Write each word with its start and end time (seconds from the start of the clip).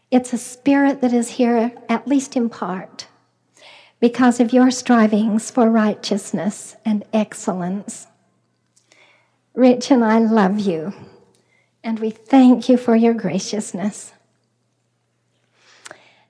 It's 0.10 0.32
a 0.32 0.38
spirit 0.38 1.02
that 1.02 1.12
is 1.12 1.32
here, 1.32 1.74
at 1.90 2.08
least 2.08 2.38
in 2.38 2.50
part, 2.50 3.07
because 4.00 4.40
of 4.40 4.54
your 4.54 4.70
strivings 4.70 5.50
for 5.50 5.70
righteousness 5.70 6.76
and 6.86 7.04
excellence. 7.12 8.08
Rich 9.54 9.90
and 9.90 10.04
I 10.04 10.20
love 10.20 10.60
you, 10.60 10.94
and 11.84 12.00
we 12.00 12.12
thank 12.12 12.70
you 12.70 12.78
for 12.78 12.96
your 12.96 13.14
graciousness. 13.14 14.14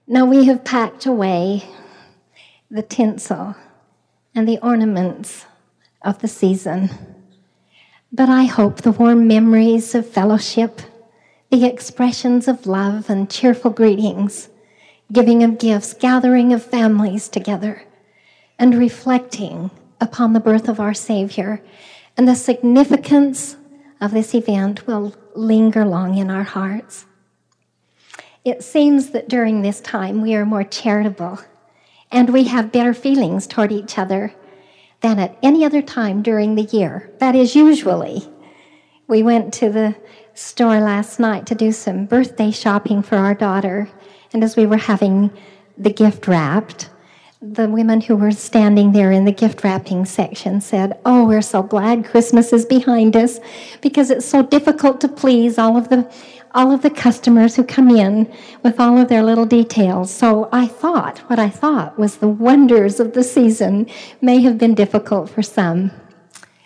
Now 0.07 0.25
we 0.25 0.45
have 0.45 0.63
packed 0.63 1.05
away 1.05 1.63
the 2.71 2.81
tinsel 2.81 3.55
and 4.33 4.47
the 4.47 4.59
ornaments 4.59 5.45
of 6.01 6.19
the 6.19 6.27
season, 6.29 6.89
but 8.13 8.29
I 8.29 8.45
hope 8.45 8.81
the 8.81 8.91
warm 8.91 9.27
memories 9.27 9.93
of 9.93 10.07
fellowship, 10.07 10.79
the 11.51 11.65
expressions 11.65 12.47
of 12.47 12.65
love 12.65 13.09
and 13.09 13.29
cheerful 13.29 13.71
greetings, 13.71 14.47
giving 15.11 15.43
of 15.43 15.57
gifts, 15.57 15.93
gathering 15.93 16.53
of 16.53 16.63
families 16.63 17.29
together, 17.29 17.83
and 18.59 18.75
reflecting 18.75 19.71
upon 20.01 20.33
the 20.33 20.39
birth 20.39 20.67
of 20.67 20.79
our 20.79 20.93
Savior 20.93 21.61
and 22.17 22.27
the 22.27 22.35
significance 22.35 23.55
of 24.01 24.11
this 24.11 24.33
event 24.33 24.85
will 24.87 25.15
linger 25.35 25.85
long 25.85 26.17
in 26.17 26.29
our 26.29 26.43
hearts. 26.43 27.05
It 28.43 28.63
seems 28.63 29.11
that 29.11 29.29
during 29.29 29.61
this 29.61 29.81
time 29.81 30.21
we 30.21 30.35
are 30.35 30.45
more 30.45 30.63
charitable 30.63 31.39
and 32.11 32.29
we 32.29 32.45
have 32.45 32.71
better 32.71 32.93
feelings 32.93 33.45
toward 33.45 33.71
each 33.71 33.97
other 33.97 34.33
than 35.01 35.19
at 35.19 35.37
any 35.43 35.63
other 35.65 35.81
time 35.81 36.21
during 36.21 36.55
the 36.55 36.63
year. 36.63 37.11
That 37.19 37.35
is 37.35 37.55
usually. 37.55 38.27
We 39.07 39.21
went 39.21 39.53
to 39.55 39.69
the 39.69 39.95
store 40.33 40.79
last 40.79 41.19
night 41.19 41.45
to 41.47 41.55
do 41.55 41.71
some 41.71 42.05
birthday 42.05 42.51
shopping 42.51 43.01
for 43.01 43.17
our 43.17 43.35
daughter, 43.35 43.89
and 44.33 44.43
as 44.43 44.55
we 44.55 44.65
were 44.65 44.77
having 44.77 45.31
the 45.77 45.91
gift 45.91 46.27
wrapped, 46.27 46.89
the 47.41 47.69
women 47.69 48.01
who 48.01 48.15
were 48.15 48.31
standing 48.31 48.91
there 48.91 49.11
in 49.11 49.25
the 49.25 49.31
gift 49.31 49.63
wrapping 49.63 50.05
section 50.05 50.59
said, 50.59 50.99
Oh, 51.05 51.27
we're 51.27 51.41
so 51.43 51.61
glad 51.61 52.05
Christmas 52.05 52.51
is 52.51 52.65
behind 52.65 53.15
us 53.15 53.39
because 53.81 54.09
it's 54.09 54.25
so 54.25 54.41
difficult 54.41 54.99
to 55.01 55.07
please 55.07 55.57
all 55.57 55.77
of 55.77 55.89
the 55.89 56.11
all 56.55 56.71
of 56.71 56.81
the 56.81 56.89
customers 56.89 57.55
who 57.55 57.63
come 57.63 57.89
in 57.89 58.33
with 58.63 58.79
all 58.79 58.97
of 58.97 59.09
their 59.09 59.21
little 59.21 59.45
details. 59.45 60.11
So 60.11 60.49
I 60.51 60.65
thought, 60.65 61.19
what 61.29 61.37
I 61.37 61.49
thought 61.49 61.99
was 61.99 62.17
the 62.17 62.27
wonders 62.27 62.99
of 62.99 63.13
the 63.13 63.23
season 63.23 63.87
may 64.21 64.41
have 64.41 64.57
been 64.57 64.73
difficult 64.73 65.29
for 65.29 65.43
some. 65.43 65.91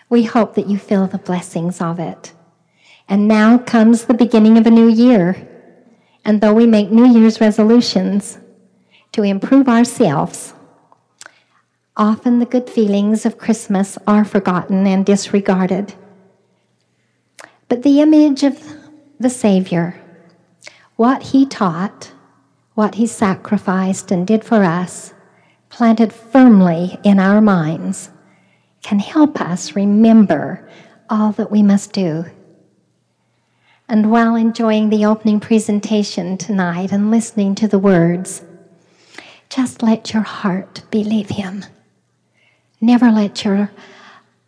We 0.07 0.23
hope 0.23 0.55
that 0.55 0.69
you 0.69 0.77
feel 0.77 1.07
the 1.07 1.17
blessings 1.17 1.81
of 1.81 1.99
it. 1.99 2.31
And 3.09 3.27
now 3.27 3.57
comes 3.57 4.05
the 4.05 4.13
beginning 4.13 4.57
of 4.57 4.65
a 4.65 4.71
new 4.71 4.87
year. 4.87 5.50
And 6.23 6.41
though 6.41 6.53
we 6.53 6.67
make 6.67 6.91
New 6.91 7.05
Year's 7.05 7.41
resolutions 7.41 8.37
to 9.11 9.23
improve 9.23 9.67
ourselves, 9.67 10.53
often 11.97 12.39
the 12.39 12.45
good 12.45 12.69
feelings 12.69 13.25
of 13.25 13.37
Christmas 13.37 13.97
are 14.07 14.23
forgotten 14.23 14.85
and 14.87 15.05
disregarded. 15.05 15.93
But 17.67 17.83
the 17.83 18.01
image 18.01 18.43
of 18.43 18.61
the 19.19 19.29
Savior, 19.29 19.99
what 20.95 21.23
he 21.23 21.45
taught, 21.45 22.11
what 22.75 22.95
he 22.95 23.07
sacrificed 23.07 24.11
and 24.11 24.25
did 24.25 24.43
for 24.43 24.63
us, 24.63 25.13
planted 25.69 26.13
firmly 26.13 26.99
in 27.03 27.19
our 27.19 27.41
minds, 27.41 28.09
can 28.83 28.99
help 28.99 29.39
us 29.39 29.75
remember 29.75 30.67
all 31.09 31.31
that 31.33 31.51
we 31.51 31.63
must 31.63 31.93
do. 31.93 32.25
And 33.91 34.09
while 34.09 34.35
enjoying 34.35 34.89
the 34.89 35.05
opening 35.05 35.41
presentation 35.41 36.37
tonight 36.37 36.93
and 36.93 37.11
listening 37.11 37.55
to 37.55 37.67
the 37.67 37.77
words, 37.77 38.41
just 39.49 39.83
let 39.83 40.13
your 40.13 40.23
heart 40.23 40.83
believe 40.91 41.27
him. 41.27 41.65
Never 42.79 43.11
let 43.11 43.43
your 43.43 43.69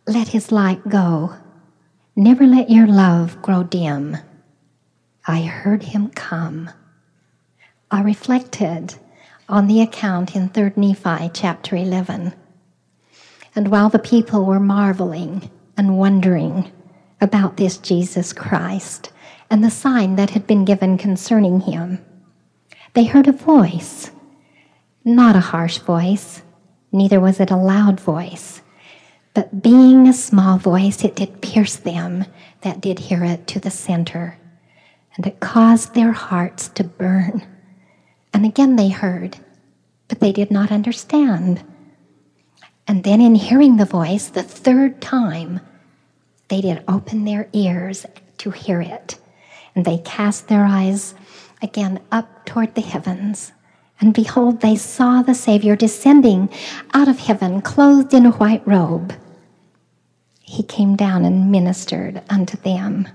let 0.06 0.28
his 0.28 0.50
light 0.50 0.88
go. 0.88 1.34
Never 2.16 2.46
let 2.46 2.70
your 2.70 2.86
love 2.86 3.42
grow 3.42 3.64
dim. 3.64 4.16
I 5.26 5.42
heard 5.42 5.82
him 5.82 6.08
come. 6.08 6.70
I 7.90 8.00
reflected 8.00 8.94
on 9.46 9.66
the 9.66 9.82
account 9.82 10.34
in 10.34 10.48
3rd 10.48 10.78
Nephi 10.78 11.30
chapter 11.34 11.76
11. 11.76 12.32
And 13.54 13.68
while 13.68 13.90
the 13.90 13.98
people 13.98 14.46
were 14.46 14.58
marveling 14.58 15.50
and 15.76 15.98
wondering 15.98 16.72
about 17.20 17.58
this 17.58 17.76
Jesus 17.76 18.32
Christ 18.32 19.10
and 19.54 19.62
the 19.62 19.70
sign 19.70 20.16
that 20.16 20.30
had 20.30 20.48
been 20.48 20.64
given 20.64 20.98
concerning 20.98 21.60
him, 21.60 22.04
they 22.94 23.04
heard 23.04 23.28
a 23.28 23.32
voice, 23.32 24.10
not 25.04 25.36
a 25.36 25.40
harsh 25.54 25.78
voice, 25.78 26.42
neither 26.90 27.20
was 27.20 27.38
it 27.38 27.52
a 27.52 27.56
loud 27.56 28.00
voice, 28.00 28.62
but 29.32 29.62
being 29.62 30.08
a 30.08 30.12
small 30.12 30.58
voice, 30.58 31.04
it 31.04 31.14
did 31.14 31.40
pierce 31.40 31.76
them 31.76 32.24
that 32.62 32.80
did 32.80 32.98
hear 32.98 33.22
it 33.22 33.46
to 33.46 33.60
the 33.60 33.70
center 33.70 34.36
and 35.14 35.24
it 35.24 35.38
caused 35.38 35.94
their 35.94 36.10
hearts 36.10 36.66
to 36.70 36.82
burn. 36.82 37.46
And 38.32 38.44
again 38.44 38.74
they 38.74 38.88
heard, 38.88 39.38
but 40.08 40.18
they 40.18 40.32
did 40.32 40.50
not 40.50 40.72
understand. 40.72 41.62
And 42.88 43.04
then, 43.04 43.20
in 43.20 43.36
hearing 43.36 43.76
the 43.76 43.84
voice 43.84 44.26
the 44.26 44.42
third 44.42 45.00
time, 45.00 45.60
they 46.48 46.60
did 46.60 46.82
open 46.88 47.24
their 47.24 47.48
ears 47.52 48.04
to 48.38 48.50
hear 48.50 48.82
it. 48.82 49.16
And 49.74 49.84
they 49.84 49.98
cast 49.98 50.48
their 50.48 50.64
eyes 50.64 51.14
again 51.62 52.00
up 52.12 52.46
toward 52.46 52.74
the 52.74 52.80
heavens. 52.80 53.52
And 54.00 54.12
behold, 54.12 54.60
they 54.60 54.76
saw 54.76 55.22
the 55.22 55.34
Savior 55.34 55.76
descending 55.76 56.50
out 56.92 57.08
of 57.08 57.18
heaven, 57.20 57.62
clothed 57.62 58.12
in 58.12 58.26
a 58.26 58.32
white 58.32 58.66
robe. 58.66 59.14
He 60.40 60.62
came 60.62 60.94
down 60.94 61.24
and 61.24 61.50
ministered 61.50 62.22
unto 62.28 62.56
them. 62.58 63.08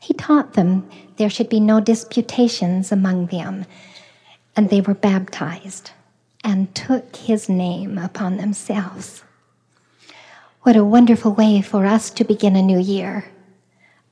He 0.00 0.14
taught 0.14 0.54
them 0.54 0.88
there 1.16 1.30
should 1.30 1.48
be 1.48 1.60
no 1.60 1.80
disputations 1.80 2.90
among 2.90 3.26
them, 3.26 3.66
and 4.56 4.68
they 4.68 4.80
were 4.80 4.94
baptized 4.94 5.92
and 6.42 6.74
took 6.74 7.14
his 7.14 7.48
name 7.48 7.98
upon 7.98 8.36
themselves. 8.38 9.22
What 10.62 10.76
a 10.76 10.84
wonderful 10.84 11.32
way 11.32 11.62
for 11.62 11.86
us 11.86 12.10
to 12.10 12.24
begin 12.24 12.56
a 12.56 12.62
new 12.62 12.78
year. 12.78 13.26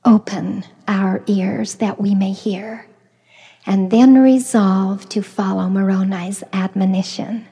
Open 0.05 0.63
our 0.89 1.23
ears 1.27 1.75
that 1.75 2.01
we 2.01 2.15
may 2.15 2.33
hear, 2.33 2.87
and 3.65 3.91
then 3.91 4.17
resolve 4.17 5.07
to 5.07 5.21
follow 5.21 5.69
Moroni's 5.69 6.43
admonition 6.51 7.45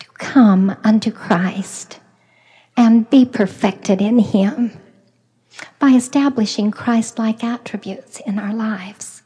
to 0.00 0.06
come 0.18 0.76
unto 0.82 1.12
Christ 1.12 2.00
and 2.76 3.08
be 3.08 3.24
perfected 3.24 4.02
in 4.02 4.18
him 4.18 4.72
by 5.78 5.90
establishing 5.90 6.72
Christ 6.72 7.18
like 7.18 7.44
attributes 7.44 8.20
in 8.20 8.38
our 8.38 8.52
lives. 8.52 9.22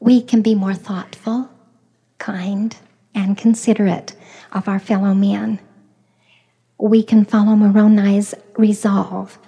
We 0.00 0.20
can 0.20 0.42
be 0.42 0.54
more 0.54 0.74
thoughtful, 0.74 1.50
kind, 2.18 2.76
and 3.14 3.38
considerate 3.38 4.16
of 4.52 4.66
our 4.66 4.80
fellow 4.80 5.14
men. 5.14 5.60
We 6.78 7.02
can 7.02 7.24
follow 7.24 7.54
Moroni's 7.54 8.34
resolve 8.56 9.38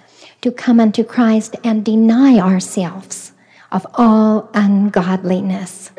to 0.43 0.51
come 0.51 0.81
unto 0.81 1.05
Christ 1.05 1.55
and 1.63 1.85
deny 1.85 2.37
ourselves 2.37 3.31
of 3.71 3.87
all 3.95 4.49
ungodliness. 4.53 5.91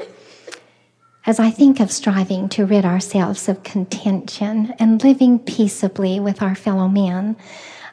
As 1.26 1.40
I 1.40 1.50
think 1.50 1.80
of 1.80 1.90
striving 1.90 2.50
to 2.50 2.66
rid 2.66 2.84
ourselves 2.84 3.48
of 3.48 3.62
contention 3.62 4.74
and 4.78 5.02
living 5.02 5.38
peaceably 5.38 6.20
with 6.20 6.42
our 6.42 6.54
fellow 6.54 6.88
men, 6.88 7.36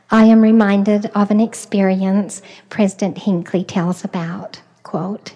I 0.09 0.25
am 0.25 0.42
reminded 0.42 1.06
of 1.15 1.31
an 1.31 1.39
experience 1.39 2.42
President 2.69 3.19
Hinckley 3.19 3.63
tells 3.63 4.04
about. 4.04 4.62
Quote, 4.83 5.33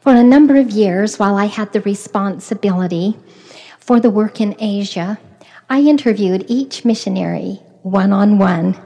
for 0.00 0.12
a 0.12 0.22
number 0.22 0.56
of 0.56 0.70
years, 0.70 1.18
while 1.18 1.36
I 1.36 1.46
had 1.46 1.72
the 1.72 1.80
responsibility 1.80 3.16
for 3.80 4.00
the 4.00 4.10
work 4.10 4.38
in 4.38 4.54
Asia, 4.58 5.18
I 5.70 5.80
interviewed 5.80 6.44
each 6.46 6.84
missionary 6.84 7.62
one 7.82 8.12
on 8.12 8.38
one. 8.38 8.76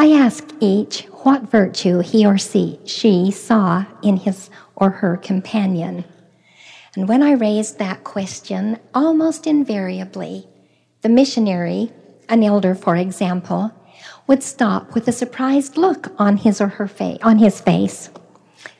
I 0.00 0.12
asked 0.12 0.54
each 0.60 1.06
what 1.24 1.50
virtue 1.50 1.98
he 1.98 2.24
or 2.24 2.38
she 2.38 3.30
saw 3.32 3.84
in 4.00 4.18
his 4.18 4.48
or 4.76 4.90
her 4.90 5.16
companion. 5.16 6.04
And 6.94 7.08
when 7.08 7.20
I 7.20 7.32
raised 7.32 7.78
that 7.78 8.04
question, 8.04 8.78
almost 8.94 9.46
invariably, 9.46 10.46
the 11.02 11.08
missionary, 11.08 11.90
an 12.28 12.44
elder 12.44 12.76
for 12.76 12.94
example, 12.94 13.72
would 14.28 14.44
stop 14.44 14.94
with 14.94 15.08
a 15.08 15.12
surprised 15.12 15.76
look 15.76 16.12
on 16.16 16.36
his 16.36 16.60
or 16.60 16.68
her 16.68 16.86
face, 16.86 17.18
on 17.22 17.38
his 17.38 17.60
face. 17.60 18.10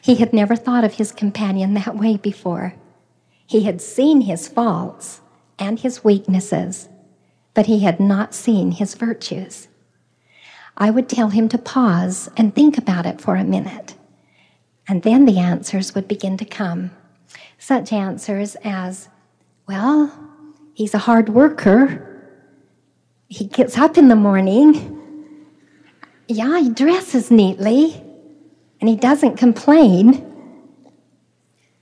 He 0.00 0.14
had 0.16 0.32
never 0.32 0.54
thought 0.54 0.84
of 0.84 0.94
his 0.94 1.10
companion 1.10 1.74
that 1.74 1.96
way 1.96 2.16
before. 2.16 2.74
He 3.44 3.64
had 3.64 3.80
seen 3.80 4.20
his 4.20 4.46
faults 4.46 5.20
and 5.58 5.80
his 5.80 6.04
weaknesses, 6.04 6.88
but 7.54 7.66
he 7.66 7.80
had 7.80 7.98
not 7.98 8.34
seen 8.34 8.72
his 8.72 8.94
virtues. 8.94 9.66
I 10.78 10.90
would 10.90 11.08
tell 11.08 11.30
him 11.30 11.48
to 11.48 11.58
pause 11.58 12.30
and 12.36 12.54
think 12.54 12.78
about 12.78 13.04
it 13.04 13.20
for 13.20 13.34
a 13.34 13.42
minute, 13.42 13.96
and 14.86 15.02
then 15.02 15.26
the 15.26 15.38
answers 15.38 15.94
would 15.94 16.06
begin 16.06 16.36
to 16.36 16.44
come. 16.44 16.92
Such 17.58 17.92
answers 17.92 18.56
as, 18.62 19.08
Well, 19.66 20.12
he's 20.74 20.94
a 20.94 20.98
hard 20.98 21.30
worker. 21.30 22.04
He 23.26 23.46
gets 23.46 23.76
up 23.76 23.98
in 23.98 24.08
the 24.08 24.16
morning. 24.16 24.94
Yeah, 26.28 26.60
he 26.60 26.70
dresses 26.70 27.30
neatly 27.30 28.02
and 28.80 28.88
he 28.88 28.96
doesn't 28.96 29.36
complain. 29.36 30.24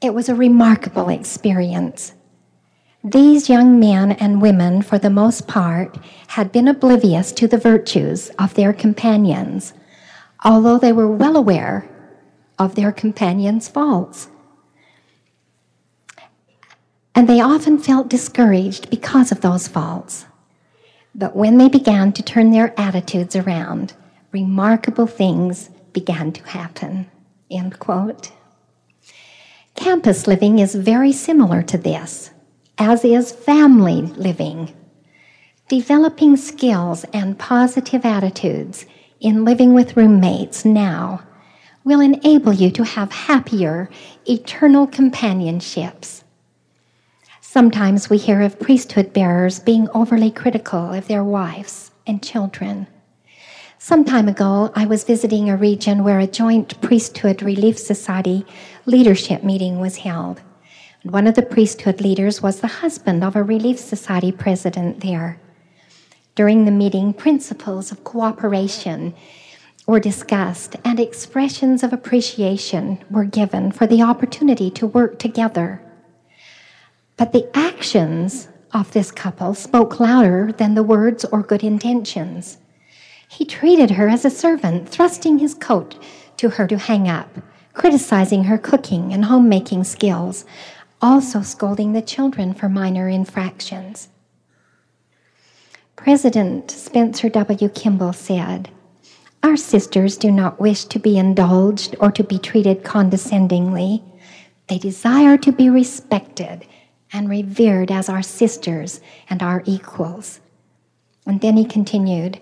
It 0.00 0.14
was 0.14 0.28
a 0.28 0.34
remarkable 0.34 1.10
experience. 1.10 2.12
These 3.08 3.48
young 3.48 3.78
men 3.78 4.10
and 4.10 4.42
women, 4.42 4.82
for 4.82 4.98
the 4.98 5.10
most 5.10 5.46
part, 5.46 5.96
had 6.26 6.50
been 6.50 6.66
oblivious 6.66 7.30
to 7.34 7.46
the 7.46 7.56
virtues 7.56 8.30
of 8.30 8.54
their 8.54 8.72
companions, 8.72 9.74
although 10.44 10.76
they 10.76 10.92
were 10.92 11.06
well 11.06 11.36
aware 11.36 11.88
of 12.58 12.74
their 12.74 12.90
companions' 12.90 13.68
faults. 13.68 14.26
And 17.14 17.28
they 17.28 17.40
often 17.40 17.78
felt 17.78 18.08
discouraged 18.08 18.90
because 18.90 19.30
of 19.30 19.40
those 19.40 19.68
faults. 19.68 20.26
But 21.14 21.36
when 21.36 21.58
they 21.58 21.68
began 21.68 22.12
to 22.14 22.24
turn 22.24 22.50
their 22.50 22.74
attitudes 22.76 23.36
around, 23.36 23.94
remarkable 24.32 25.06
things 25.06 25.70
began 25.92 26.32
to 26.32 26.42
happen. 26.42 27.08
End 27.52 27.78
quote. 27.78 28.32
Campus 29.76 30.26
living 30.26 30.58
is 30.58 30.74
very 30.74 31.12
similar 31.12 31.62
to 31.62 31.78
this, 31.78 32.30
as 32.78 33.04
is 33.04 33.32
family 33.32 34.02
living. 34.02 34.74
Developing 35.68 36.36
skills 36.36 37.04
and 37.12 37.38
positive 37.38 38.04
attitudes 38.04 38.86
in 39.20 39.44
living 39.44 39.74
with 39.74 39.96
roommates 39.96 40.64
now 40.64 41.22
will 41.84 42.00
enable 42.00 42.52
you 42.52 42.70
to 42.70 42.84
have 42.84 43.10
happier, 43.12 43.88
eternal 44.26 44.86
companionships. 44.86 46.24
Sometimes 47.40 48.10
we 48.10 48.18
hear 48.18 48.42
of 48.42 48.60
priesthood 48.60 49.12
bearers 49.12 49.60
being 49.60 49.88
overly 49.94 50.30
critical 50.30 50.92
of 50.92 51.08
their 51.08 51.24
wives 51.24 51.90
and 52.06 52.22
children. 52.22 52.86
Some 53.78 54.04
time 54.04 54.28
ago, 54.28 54.72
I 54.74 54.84
was 54.84 55.04
visiting 55.04 55.48
a 55.48 55.56
region 55.56 56.04
where 56.04 56.18
a 56.18 56.26
joint 56.26 56.80
priesthood 56.80 57.42
relief 57.42 57.78
society 57.78 58.44
leadership 58.84 59.42
meeting 59.42 59.80
was 59.80 59.98
held. 59.98 60.42
One 61.10 61.28
of 61.28 61.36
the 61.36 61.42
priesthood 61.42 62.00
leaders 62.00 62.42
was 62.42 62.58
the 62.58 62.66
husband 62.66 63.22
of 63.22 63.36
a 63.36 63.42
relief 63.44 63.78
society 63.78 64.32
president 64.32 65.02
there. 65.02 65.38
During 66.34 66.64
the 66.64 66.72
meeting, 66.72 67.12
principles 67.12 67.92
of 67.92 68.02
cooperation 68.02 69.14
were 69.86 70.00
discussed 70.00 70.74
and 70.84 70.98
expressions 70.98 71.84
of 71.84 71.92
appreciation 71.92 72.98
were 73.08 73.24
given 73.24 73.70
for 73.70 73.86
the 73.86 74.02
opportunity 74.02 74.68
to 74.72 74.86
work 74.88 75.20
together. 75.20 75.80
But 77.16 77.32
the 77.32 77.48
actions 77.56 78.48
of 78.72 78.90
this 78.90 79.12
couple 79.12 79.54
spoke 79.54 80.00
louder 80.00 80.50
than 80.50 80.74
the 80.74 80.82
words 80.82 81.24
or 81.26 81.40
good 81.40 81.62
intentions. 81.62 82.58
He 83.28 83.44
treated 83.44 83.92
her 83.92 84.08
as 84.08 84.24
a 84.24 84.30
servant, 84.30 84.88
thrusting 84.88 85.38
his 85.38 85.54
coat 85.54 86.02
to 86.38 86.48
her 86.50 86.66
to 86.66 86.78
hang 86.78 87.08
up, 87.08 87.28
criticizing 87.74 88.44
her 88.44 88.58
cooking 88.58 89.12
and 89.12 89.26
homemaking 89.26 89.84
skills, 89.84 90.44
also 91.06 91.40
scolding 91.40 91.92
the 91.92 92.02
children 92.02 92.52
for 92.52 92.68
minor 92.68 93.08
infractions. 93.08 94.08
President 95.94 96.68
Spencer 96.68 97.28
W. 97.28 97.68
Kimball 97.68 98.12
said, 98.12 98.70
Our 99.40 99.56
sisters 99.56 100.16
do 100.16 100.32
not 100.32 100.60
wish 100.60 100.84
to 100.86 100.98
be 100.98 101.16
indulged 101.16 101.94
or 102.00 102.10
to 102.10 102.24
be 102.24 102.40
treated 102.40 102.82
condescendingly. 102.82 104.02
They 104.66 104.78
desire 104.78 105.38
to 105.38 105.52
be 105.52 105.70
respected 105.70 106.66
and 107.12 107.30
revered 107.30 107.92
as 107.92 108.08
our 108.08 108.22
sisters 108.22 109.00
and 109.30 109.44
our 109.44 109.62
equals. 109.64 110.40
And 111.24 111.40
then 111.40 111.56
he 111.56 111.64
continued, 111.64 112.40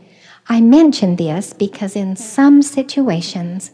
I 0.48 0.62
mention 0.62 1.16
this 1.16 1.52
because 1.52 1.94
in 1.96 2.16
some 2.16 2.62
situations, 2.62 3.72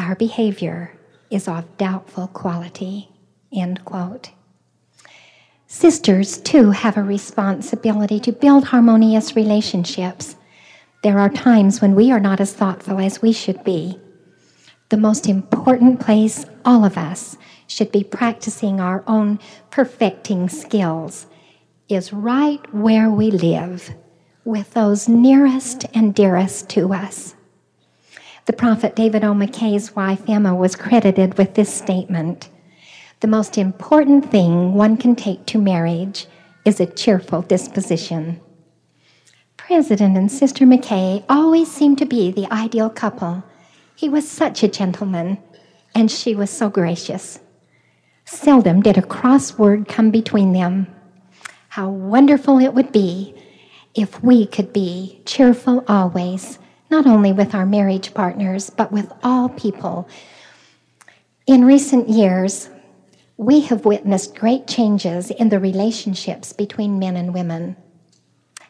our 0.00 0.16
behavior 0.16 0.98
is 1.30 1.46
of 1.46 1.76
doubtful 1.76 2.26
quality. 2.26 3.11
End 3.54 3.84
quote. 3.84 4.30
Sisters, 5.66 6.38
too, 6.38 6.70
have 6.70 6.96
a 6.96 7.02
responsibility 7.02 8.20
to 8.20 8.32
build 8.32 8.64
harmonious 8.64 9.36
relationships. 9.36 10.36
There 11.02 11.18
are 11.18 11.30
times 11.30 11.80
when 11.80 11.94
we 11.94 12.12
are 12.12 12.20
not 12.20 12.40
as 12.40 12.52
thoughtful 12.52 12.98
as 12.98 13.22
we 13.22 13.32
should 13.32 13.64
be. 13.64 13.98
The 14.90 14.96
most 14.96 15.28
important 15.28 15.98
place 16.00 16.44
all 16.64 16.84
of 16.84 16.98
us 16.98 17.36
should 17.66 17.90
be 17.90 18.04
practicing 18.04 18.80
our 18.80 19.02
own 19.06 19.38
perfecting 19.70 20.48
skills 20.48 21.26
is 21.88 22.12
right 22.12 22.60
where 22.74 23.10
we 23.10 23.30
live 23.30 23.94
with 24.44 24.74
those 24.74 25.08
nearest 25.08 25.86
and 25.94 26.14
dearest 26.14 26.68
to 26.70 26.92
us. 26.92 27.34
The 28.44 28.52
prophet 28.52 28.94
David 28.94 29.24
O. 29.24 29.32
McKay's 29.32 29.96
wife 29.96 30.28
Emma 30.28 30.54
was 30.54 30.76
credited 30.76 31.38
with 31.38 31.54
this 31.54 31.72
statement 31.72 32.50
The 33.22 33.28
most 33.28 33.56
important 33.56 34.32
thing 34.32 34.74
one 34.74 34.96
can 34.96 35.14
take 35.14 35.46
to 35.46 35.58
marriage 35.58 36.26
is 36.64 36.80
a 36.80 36.86
cheerful 36.86 37.42
disposition. 37.42 38.40
President 39.56 40.16
and 40.16 40.28
Sister 40.28 40.66
McKay 40.66 41.22
always 41.28 41.70
seemed 41.70 41.98
to 41.98 42.04
be 42.04 42.32
the 42.32 42.52
ideal 42.52 42.90
couple. 42.90 43.44
He 43.94 44.08
was 44.08 44.28
such 44.28 44.64
a 44.64 44.68
gentleman, 44.68 45.38
and 45.94 46.10
she 46.10 46.34
was 46.34 46.50
so 46.50 46.68
gracious. 46.68 47.38
Seldom 48.24 48.82
did 48.82 48.98
a 48.98 49.02
cross 49.02 49.56
word 49.56 49.86
come 49.86 50.10
between 50.10 50.52
them. 50.52 50.88
How 51.68 51.90
wonderful 51.90 52.58
it 52.58 52.74
would 52.74 52.90
be 52.90 53.36
if 53.94 54.20
we 54.24 54.46
could 54.46 54.72
be 54.72 55.22
cheerful 55.26 55.84
always, 55.86 56.58
not 56.90 57.06
only 57.06 57.30
with 57.30 57.54
our 57.54 57.66
marriage 57.66 58.14
partners, 58.14 58.68
but 58.68 58.90
with 58.90 59.12
all 59.22 59.48
people 59.48 60.08
In 61.46 61.64
recent 61.64 62.08
years, 62.08 62.68
we 63.42 63.60
have 63.62 63.84
witnessed 63.84 64.36
great 64.36 64.68
changes 64.68 65.30
in 65.30 65.48
the 65.48 65.58
relationships 65.58 66.52
between 66.52 67.00
men 67.00 67.16
and 67.16 67.34
women. 67.34 67.76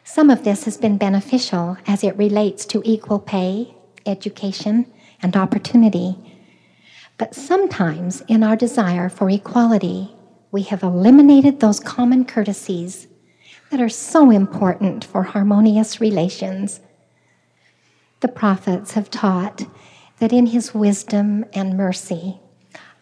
Some 0.03 0.31
of 0.31 0.43
this 0.43 0.65
has 0.65 0.77
been 0.77 0.97
beneficial 0.97 1.77
as 1.85 2.03
it 2.03 2.17
relates 2.17 2.65
to 2.67 2.81
equal 2.83 3.19
pay, 3.19 3.75
education, 4.07 4.91
and 5.21 5.37
opportunity. 5.37 6.17
But 7.19 7.35
sometimes, 7.35 8.21
in 8.27 8.41
our 8.41 8.55
desire 8.55 9.09
for 9.09 9.29
equality, 9.29 10.15
we 10.51 10.63
have 10.63 10.81
eliminated 10.81 11.59
those 11.59 11.79
common 11.79 12.25
courtesies 12.25 13.07
that 13.69 13.79
are 13.79 13.89
so 13.89 14.31
important 14.31 15.05
for 15.05 15.21
harmonious 15.21 16.01
relations. 16.01 16.79
The 18.21 18.27
prophets 18.27 18.93
have 18.93 19.11
taught 19.11 19.67
that 20.17 20.33
in 20.33 20.47
his 20.47 20.73
wisdom 20.73 21.45
and 21.53 21.77
mercy, 21.77 22.39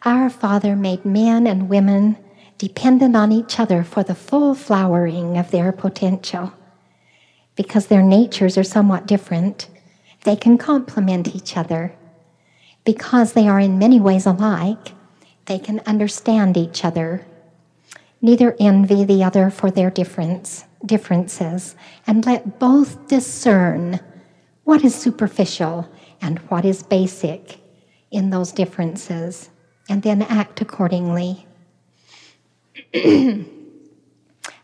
our 0.03 0.29
Father 0.29 0.75
made 0.75 1.05
men 1.05 1.45
and 1.45 1.69
women 1.69 2.17
dependent 2.57 3.15
on 3.15 3.31
each 3.31 3.59
other 3.59 3.83
for 3.83 4.03
the 4.03 4.15
full 4.15 4.55
flowering 4.55 5.37
of 5.37 5.51
their 5.51 5.71
potential. 5.71 6.53
Because 7.55 7.87
their 7.87 8.01
natures 8.01 8.57
are 8.57 8.63
somewhat 8.63 9.05
different, 9.05 9.67
they 10.23 10.35
can 10.35 10.57
complement 10.57 11.35
each 11.35 11.57
other. 11.57 11.93
Because 12.83 13.33
they 13.33 13.47
are 13.47 13.59
in 13.59 13.77
many 13.77 13.99
ways 13.99 14.25
alike, 14.25 14.93
they 15.45 15.59
can 15.59 15.81
understand 15.85 16.57
each 16.57 16.83
other. 16.83 17.25
Neither 18.21 18.55
envy 18.59 19.03
the 19.03 19.23
other 19.23 19.49
for 19.49 19.69
their 19.69 19.89
difference, 19.89 20.65
differences, 20.85 21.75
and 22.07 22.25
let 22.25 22.59
both 22.59 23.07
discern 23.07 23.99
what 24.63 24.83
is 24.83 24.95
superficial 24.95 25.87
and 26.21 26.39
what 26.49 26.65
is 26.65 26.83
basic 26.83 27.59
in 28.11 28.29
those 28.29 28.51
differences, 28.51 29.49
and 29.91 30.03
then 30.03 30.21
act 30.21 30.61
accordingly. 30.61 31.45
and 32.93 33.45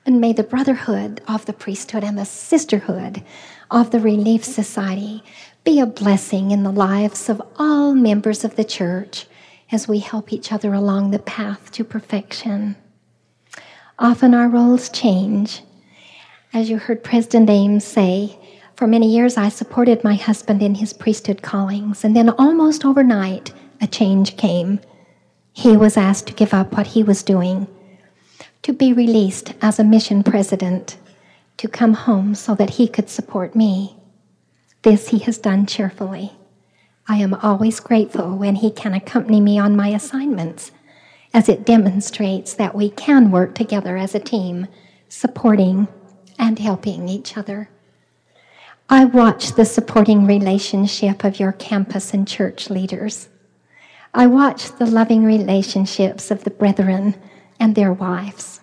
may 0.08 0.32
the 0.32 0.42
brotherhood 0.42 1.22
of 1.28 1.46
the 1.46 1.52
priesthood 1.52 2.02
and 2.02 2.18
the 2.18 2.24
sisterhood 2.24 3.22
of 3.70 3.92
the 3.92 4.00
Relief 4.00 4.46
Society 4.46 5.22
be 5.66 5.82
a 5.82 5.86
blessing 5.86 6.52
in 6.52 6.64
the 6.64 6.72
lives 6.72 7.28
of 7.28 7.42
all 7.60 7.94
members 7.94 8.46
of 8.46 8.56
the 8.56 8.64
church 8.64 9.28
as 9.70 9.86
we 9.86 10.00
help 10.00 10.32
each 10.32 10.54
other 10.54 10.74
along 10.74 11.12
the 11.12 11.20
path 11.20 11.72
to 11.74 11.84
perfection. 11.84 12.78
Often 14.00 14.34
our 14.34 14.48
roles 14.48 14.88
change. 14.88 15.62
As 16.54 16.70
you 16.70 16.78
heard 16.78 17.04
President 17.04 17.50
Ames 17.50 17.84
say, 17.84 18.40
for 18.78 18.88
many 18.88 19.14
years 19.14 19.36
I 19.36 19.50
supported 19.50 20.06
my 20.06 20.16
husband 20.16 20.64
in 20.64 20.76
his 20.76 20.94
priesthood 20.94 21.42
callings, 21.42 22.06
and 22.06 22.16
then 22.16 22.30
almost 22.30 22.86
overnight 22.86 23.52
a 23.82 23.88
change 23.88 24.38
came. 24.38 24.80
He 25.58 25.76
was 25.76 25.98
asked 25.98 26.28
to 26.28 26.36
give 26.36 26.54
up 26.54 26.78
what 26.78 26.86
he 26.86 27.02
was 27.02 27.24
doing, 27.24 27.66
to 28.62 28.72
be 28.72 28.94
released 28.94 29.56
as 29.60 29.80
a 29.80 29.84
mission 29.84 30.22
president, 30.22 30.98
to 31.58 31.68
come 31.68 31.96
home 31.96 32.36
so 32.36 32.54
that 32.54 32.70
he 32.70 32.88
could 32.88 33.10
support 33.10 33.56
me. 33.56 33.98
This 34.84 35.08
he 35.08 35.18
has 35.18 35.40
done 35.40 35.66
cheerfully. 35.66 36.34
I 37.08 37.16
am 37.16 37.34
always 37.34 37.80
grateful 37.80 38.38
when 38.38 38.58
he 38.58 38.70
can 38.70 38.94
accompany 38.94 39.42
me 39.42 39.58
on 39.58 39.76
my 39.76 39.88
assignments, 39.88 40.72
as 41.34 41.50
it 41.50 41.66
demonstrates 41.66 42.54
that 42.54 42.76
we 42.76 42.92
can 42.92 43.32
work 43.32 43.56
together 43.56 43.98
as 43.98 44.14
a 44.14 44.20
team, 44.20 44.68
supporting 45.10 45.88
and 46.38 46.60
helping 46.60 47.10
each 47.10 47.36
other. 47.36 47.72
I 48.92 49.06
watch 49.06 49.54
the 49.54 49.66
supporting 49.66 50.28
relationship 50.28 51.24
of 51.24 51.40
your 51.40 51.52
campus 51.52 52.14
and 52.14 52.28
church 52.28 52.70
leaders. 52.70 53.30
I 54.18 54.26
watch 54.26 54.72
the 54.72 54.88
loving 54.88 55.24
relationships 55.24 56.32
of 56.32 56.44
the 56.44 56.50
brethren 56.50 57.14
and 57.60 57.76
their 57.76 57.94
wives. 57.94 58.62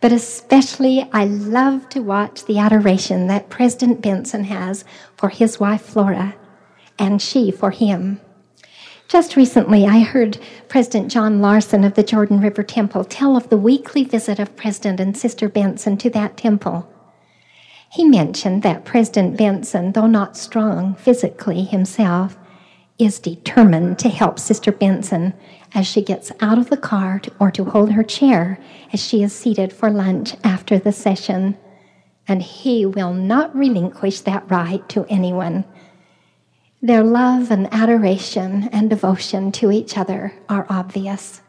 But 0.00 0.12
especially, 0.12 1.10
I 1.12 1.24
love 1.24 1.88
to 1.88 2.00
watch 2.00 2.44
the 2.44 2.60
adoration 2.60 3.26
that 3.26 3.50
President 3.50 4.00
Benson 4.00 4.44
has 4.44 4.84
for 5.16 5.30
his 5.30 5.58
wife 5.58 5.82
Flora, 5.82 6.36
and 6.96 7.20
she 7.20 7.50
for 7.50 7.72
him. 7.72 8.20
Just 9.08 9.34
recently, 9.34 9.84
I 9.84 9.98
heard 9.98 10.38
President 10.68 11.10
John 11.10 11.40
Larson 11.40 11.82
of 11.82 11.94
the 11.94 12.04
Jordan 12.04 12.40
River 12.40 12.62
Temple 12.62 13.02
tell 13.02 13.36
of 13.36 13.48
the 13.48 13.56
weekly 13.56 14.04
visit 14.04 14.38
of 14.38 14.54
President 14.54 15.00
and 15.00 15.16
Sister 15.16 15.48
Benson 15.48 15.96
to 15.96 16.10
that 16.10 16.36
temple. 16.36 16.88
He 17.90 18.04
mentioned 18.04 18.62
that 18.62 18.84
President 18.84 19.36
Benson, 19.36 19.90
though 19.90 20.06
not 20.06 20.36
strong 20.36 20.94
physically 20.94 21.64
himself, 21.64 22.38
is 22.98 23.18
determined 23.18 23.98
to 23.98 24.08
help 24.08 24.38
Sister 24.38 24.70
Benson 24.70 25.34
as 25.74 25.86
she 25.86 26.02
gets 26.02 26.30
out 26.40 26.58
of 26.58 26.70
the 26.70 26.76
car 26.76 27.18
to, 27.18 27.32
or 27.40 27.50
to 27.50 27.64
hold 27.64 27.92
her 27.92 28.04
chair 28.04 28.58
as 28.92 29.00
she 29.00 29.22
is 29.22 29.32
seated 29.32 29.72
for 29.72 29.90
lunch 29.90 30.34
after 30.44 30.78
the 30.78 30.92
session. 30.92 31.56
And 32.28 32.42
he 32.42 32.86
will 32.86 33.12
not 33.12 33.54
relinquish 33.54 34.20
that 34.20 34.48
right 34.50 34.88
to 34.90 35.04
anyone. 35.08 35.64
Their 36.80 37.02
love 37.02 37.50
and 37.50 37.68
adoration 37.72 38.68
and 38.70 38.88
devotion 38.88 39.50
to 39.52 39.72
each 39.72 39.98
other 39.98 40.34
are 40.48 40.66
obvious. 40.68 41.40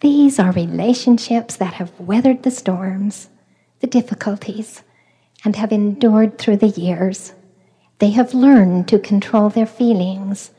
These 0.00 0.38
are 0.38 0.52
relationships 0.52 1.56
that 1.56 1.74
have 1.74 1.98
weathered 2.00 2.42
the 2.42 2.50
storms, 2.50 3.28
the 3.80 3.86
difficulties, 3.86 4.82
and 5.44 5.56
have 5.56 5.72
endured 5.72 6.38
through 6.38 6.56
the 6.56 6.68
years. 6.68 7.32
They 7.98 8.10
have 8.10 8.34
learned 8.34 8.88
to 8.88 8.98
control 8.98 9.48
their 9.48 9.66
feelings 9.66 10.52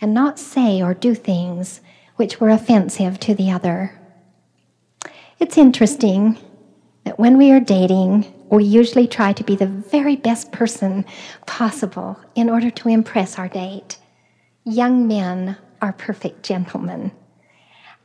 and 0.00 0.12
not 0.12 0.38
say 0.38 0.82
or 0.82 0.94
do 0.94 1.14
things 1.14 1.80
which 2.16 2.40
were 2.40 2.50
offensive 2.50 3.20
to 3.20 3.34
the 3.34 3.50
other. 3.50 3.98
It's 5.38 5.56
interesting 5.56 6.38
that 7.04 7.18
when 7.18 7.38
we 7.38 7.50
are 7.52 7.60
dating, 7.60 8.32
we 8.50 8.64
usually 8.64 9.06
try 9.06 9.32
to 9.32 9.44
be 9.44 9.56
the 9.56 9.66
very 9.66 10.16
best 10.16 10.52
person 10.52 11.04
possible 11.46 12.18
in 12.34 12.50
order 12.50 12.70
to 12.70 12.88
impress 12.88 13.38
our 13.38 13.48
date. 13.48 13.98
Young 14.64 15.06
men 15.06 15.56
are 15.80 15.92
perfect 15.92 16.42
gentlemen, 16.42 17.12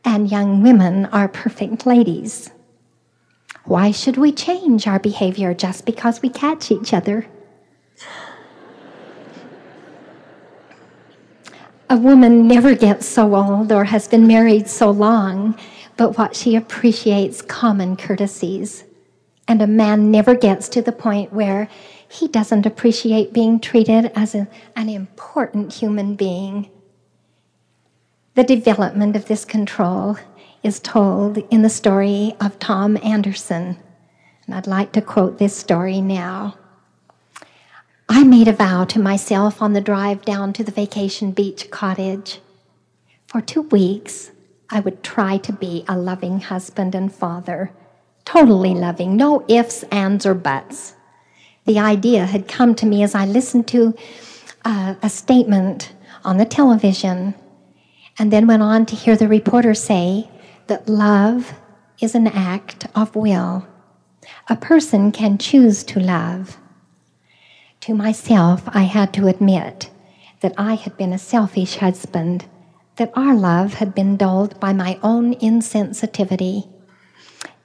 and 0.05 0.31
young 0.31 0.61
women 0.61 1.07
are 1.07 1.27
perfect 1.27 1.85
ladies. 1.85 2.51
Why 3.65 3.91
should 3.91 4.17
we 4.17 4.31
change 4.31 4.87
our 4.87 4.99
behavior 4.99 5.53
just 5.53 5.85
because 5.85 6.21
we 6.21 6.29
catch 6.29 6.71
each 6.71 6.93
other? 6.93 7.25
A 11.87 11.97
woman 11.97 12.47
never 12.47 12.73
gets 12.73 13.07
so 13.07 13.35
old 13.35 13.71
or 13.71 13.83
has 13.83 14.07
been 14.07 14.25
married 14.25 14.67
so 14.67 14.89
long, 14.89 15.55
but 15.97 16.17
what 16.17 16.35
she 16.35 16.55
appreciates 16.55 17.43
common 17.43 17.95
courtesies. 17.95 18.85
And 19.47 19.61
a 19.61 19.67
man 19.67 20.09
never 20.09 20.33
gets 20.33 20.67
to 20.69 20.81
the 20.81 20.91
point 20.91 21.31
where 21.31 21.69
he 22.07 22.27
doesn't 22.27 22.65
appreciate 22.65 23.33
being 23.33 23.59
treated 23.59 24.11
as 24.15 24.33
a, 24.33 24.47
an 24.75 24.89
important 24.89 25.73
human 25.73 26.15
being. 26.15 26.71
The 28.33 28.43
development 28.43 29.15
of 29.15 29.27
this 29.27 29.45
control 29.45 30.17
is 30.63 30.79
told 30.79 31.37
in 31.51 31.61
the 31.61 31.69
story 31.69 32.35
of 32.41 32.57
Tom 32.57 32.97
Anderson. 33.03 33.77
And 34.47 34.55
I'd 34.55 34.65
like 34.65 34.91
to 34.93 35.01
quote 35.01 35.37
this 35.37 35.55
story 35.55 36.01
now. 36.01 36.57
I 38.07 38.23
made 38.23 38.47
a 38.47 38.53
vow 38.53 38.85
to 38.85 38.99
myself 38.99 39.63
on 39.63 39.73
the 39.73 39.81
drive 39.81 40.23
down 40.23 40.53
to 40.53 40.63
the 40.63 40.71
vacation 40.71 41.31
beach 41.31 41.71
cottage. 41.71 42.39
For 43.27 43.41
two 43.41 43.63
weeks, 43.63 44.31
I 44.69 44.79
would 44.79 45.01
try 45.01 45.37
to 45.37 45.51
be 45.51 45.83
a 45.87 45.97
loving 45.97 46.39
husband 46.39 46.93
and 46.93 47.13
father, 47.13 47.71
totally 48.23 48.75
loving, 48.75 49.17
no 49.17 49.43
ifs, 49.47 49.81
ands, 49.91 50.23
or 50.25 50.35
buts. 50.35 50.93
The 51.65 51.79
idea 51.79 52.27
had 52.27 52.47
come 52.47 52.75
to 52.75 52.85
me 52.85 53.01
as 53.01 53.15
I 53.15 53.25
listened 53.25 53.67
to 53.69 53.95
uh, 54.63 54.95
a 55.01 55.09
statement 55.09 55.93
on 56.23 56.37
the 56.37 56.45
television 56.45 57.33
and 58.19 58.31
then 58.31 58.45
went 58.45 58.61
on 58.61 58.85
to 58.85 58.95
hear 58.95 59.15
the 59.15 59.27
reporter 59.27 59.73
say 59.73 60.29
that 60.67 60.87
love 60.87 61.55
is 61.99 62.13
an 62.13 62.27
act 62.27 62.85
of 62.93 63.15
will. 63.15 63.65
A 64.47 64.55
person 64.55 65.11
can 65.11 65.39
choose 65.39 65.83
to 65.85 65.99
love 65.99 66.57
to 67.85 67.93
myself, 67.93 68.63
I 68.69 68.81
had 68.81 69.13
to 69.13 69.27
admit 69.27 69.91
that 70.41 70.55
I 70.57 70.73
had 70.73 70.97
been 70.97 71.13
a 71.13 71.19
selfish 71.19 71.75
husband, 71.75 72.45
that 72.95 73.13
our 73.15 73.35
love 73.35 73.75
had 73.75 73.93
been 73.93 74.17
dulled 74.17 74.59
by 74.59 74.73
my 74.73 74.97
own 75.03 75.35
insensitivity. 75.35 76.67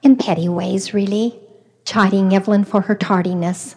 In 0.03 0.15
petty 0.15 0.47
ways, 0.47 0.93
really, 0.93 1.39
chiding 1.85 2.35
Evelyn 2.35 2.65
for 2.65 2.81
her 2.81 2.93
tardiness, 2.93 3.75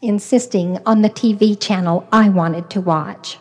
insisting 0.00 0.78
on 0.86 1.02
the 1.02 1.10
TV 1.10 1.60
channel 1.60 2.06
I 2.12 2.28
wanted 2.28 2.70
to 2.70 2.80
watch, 2.80 3.38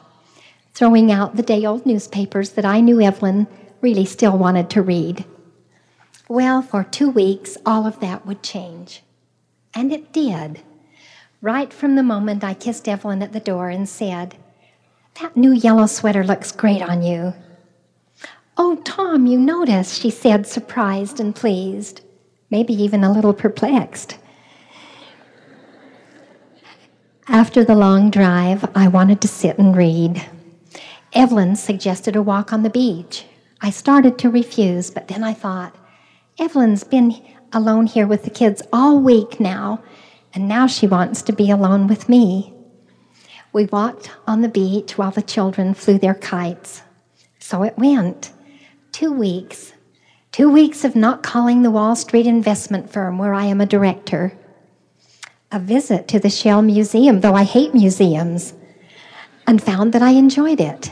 throwing 0.74 1.12
out 1.12 1.36
the 1.36 1.43
day 1.43 1.67
old 1.67 1.86
newspapers 1.86 2.50
that 2.53 2.65
I 2.65 2.79
knew 2.81 3.00
Evelyn 3.00 3.46
really 3.79 4.05
still 4.05 4.39
wanted 4.39 4.72
to 4.72 4.81
read. 4.81 5.24
Well, 6.27 6.63
for 6.63 6.84
two 6.84 7.12
weeks, 7.12 7.58
all 7.63 7.86
of 7.86 8.00
that 8.00 8.25
would 8.25 8.41
change. 8.41 9.03
And 9.75 9.93
it 9.93 10.12
did 10.12 10.63
right 11.42 11.74
from 11.74 11.96
the 11.96 12.04
moment 12.04 12.44
I 12.44 12.54
kissed 12.54 12.88
Evelyn 12.88 13.22
at 13.24 13.34
the 13.34 13.40
door 13.40 13.70
and 13.70 13.90
said, 13.90 14.36
That 15.20 15.36
new 15.36 15.52
yellow 15.52 15.88
sweater 15.88 16.24
looks 16.24 16.52
great 16.52 16.82
on 16.82 17.02
you. 17.02 17.34
Oh, 18.58 18.76
Tom, 18.84 19.26
you 19.26 19.40
noticed, 19.40 20.00
she 20.00 20.12
said, 20.12 20.46
surprised 20.46 21.20
and 21.20 21.36
pleased, 21.36 22.02
maybe 22.52 22.74
even 22.74 23.04
a 23.04 23.12
little 23.12 23.34
perplexed. 23.34 24.18
After 27.28 27.64
the 27.64 27.76
long 27.76 28.12
drive, 28.12 28.70
I 28.76 28.88
wanted 28.88 29.22
to 29.22 29.28
sit 29.28 29.58
and 29.58 29.76
read. 29.76 30.24
Evelyn 31.14 31.56
suggested 31.56 32.16
a 32.16 32.22
walk 32.22 32.54
on 32.54 32.64
the 32.64 32.70
beach. 32.70 33.26
I 33.62 33.70
started 33.70 34.18
to 34.20 34.30
refuse, 34.30 34.92
but 34.92 35.08
then 35.08 35.24
I 35.24 35.34
thought, 35.34 35.76
Evelyn's 36.40 36.84
been 36.84 37.22
alone 37.54 37.86
here 37.86 38.08
with 38.08 38.24
the 38.24 38.30
kids 38.30 38.62
all 38.72 39.00
week 39.00 39.40
now, 39.40 39.82
and 40.34 40.48
now 40.48 40.68
she 40.68 40.88
wants 40.88 41.22
to 41.24 41.34
be 41.34 41.52
alone 41.52 41.88
with 41.88 42.10
me. 42.10 42.54
We 43.54 43.66
walked 43.66 44.12
on 44.28 44.42
the 44.42 44.48
beach 44.48 44.98
while 44.98 45.12
the 45.12 45.22
children 45.22 45.74
flew 45.74 45.98
their 45.98 46.14
kites. 46.14 46.84
So 47.40 47.64
it 47.64 47.78
went. 47.78 48.32
Two 48.92 49.12
weeks. 49.12 49.74
Two 50.32 50.50
weeks 50.50 50.86
of 50.86 50.96
not 50.96 51.24
calling 51.24 51.62
the 51.62 51.72
Wall 51.72 51.96
Street 51.96 52.26
investment 52.26 52.90
firm 52.90 53.18
where 53.18 53.34
I 53.34 53.46
am 53.46 53.60
a 53.60 53.66
director. 53.66 54.38
A 55.52 55.60
visit 55.60 56.08
to 56.08 56.20
the 56.20 56.30
Shell 56.30 56.62
Museum, 56.62 57.20
though 57.20 57.36
I 57.36 57.44
hate 57.44 57.74
museums, 57.74 58.54
and 59.46 59.62
found 59.62 59.92
that 59.92 60.02
I 60.02 60.12
enjoyed 60.12 60.62
it. 60.62 60.92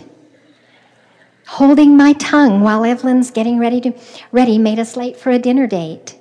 Holding 1.47 1.95
my 1.95 2.11
tongue 2.13 2.61
while 2.61 2.83
Evelyn's 2.83 3.31
getting 3.31 3.57
ready 3.57 3.79
to 3.81 3.93
ready 4.33 4.57
made 4.57 4.79
us 4.79 4.97
late 4.97 5.15
for 5.15 5.29
a 5.29 5.39
dinner 5.39 5.65
date. 5.65 6.19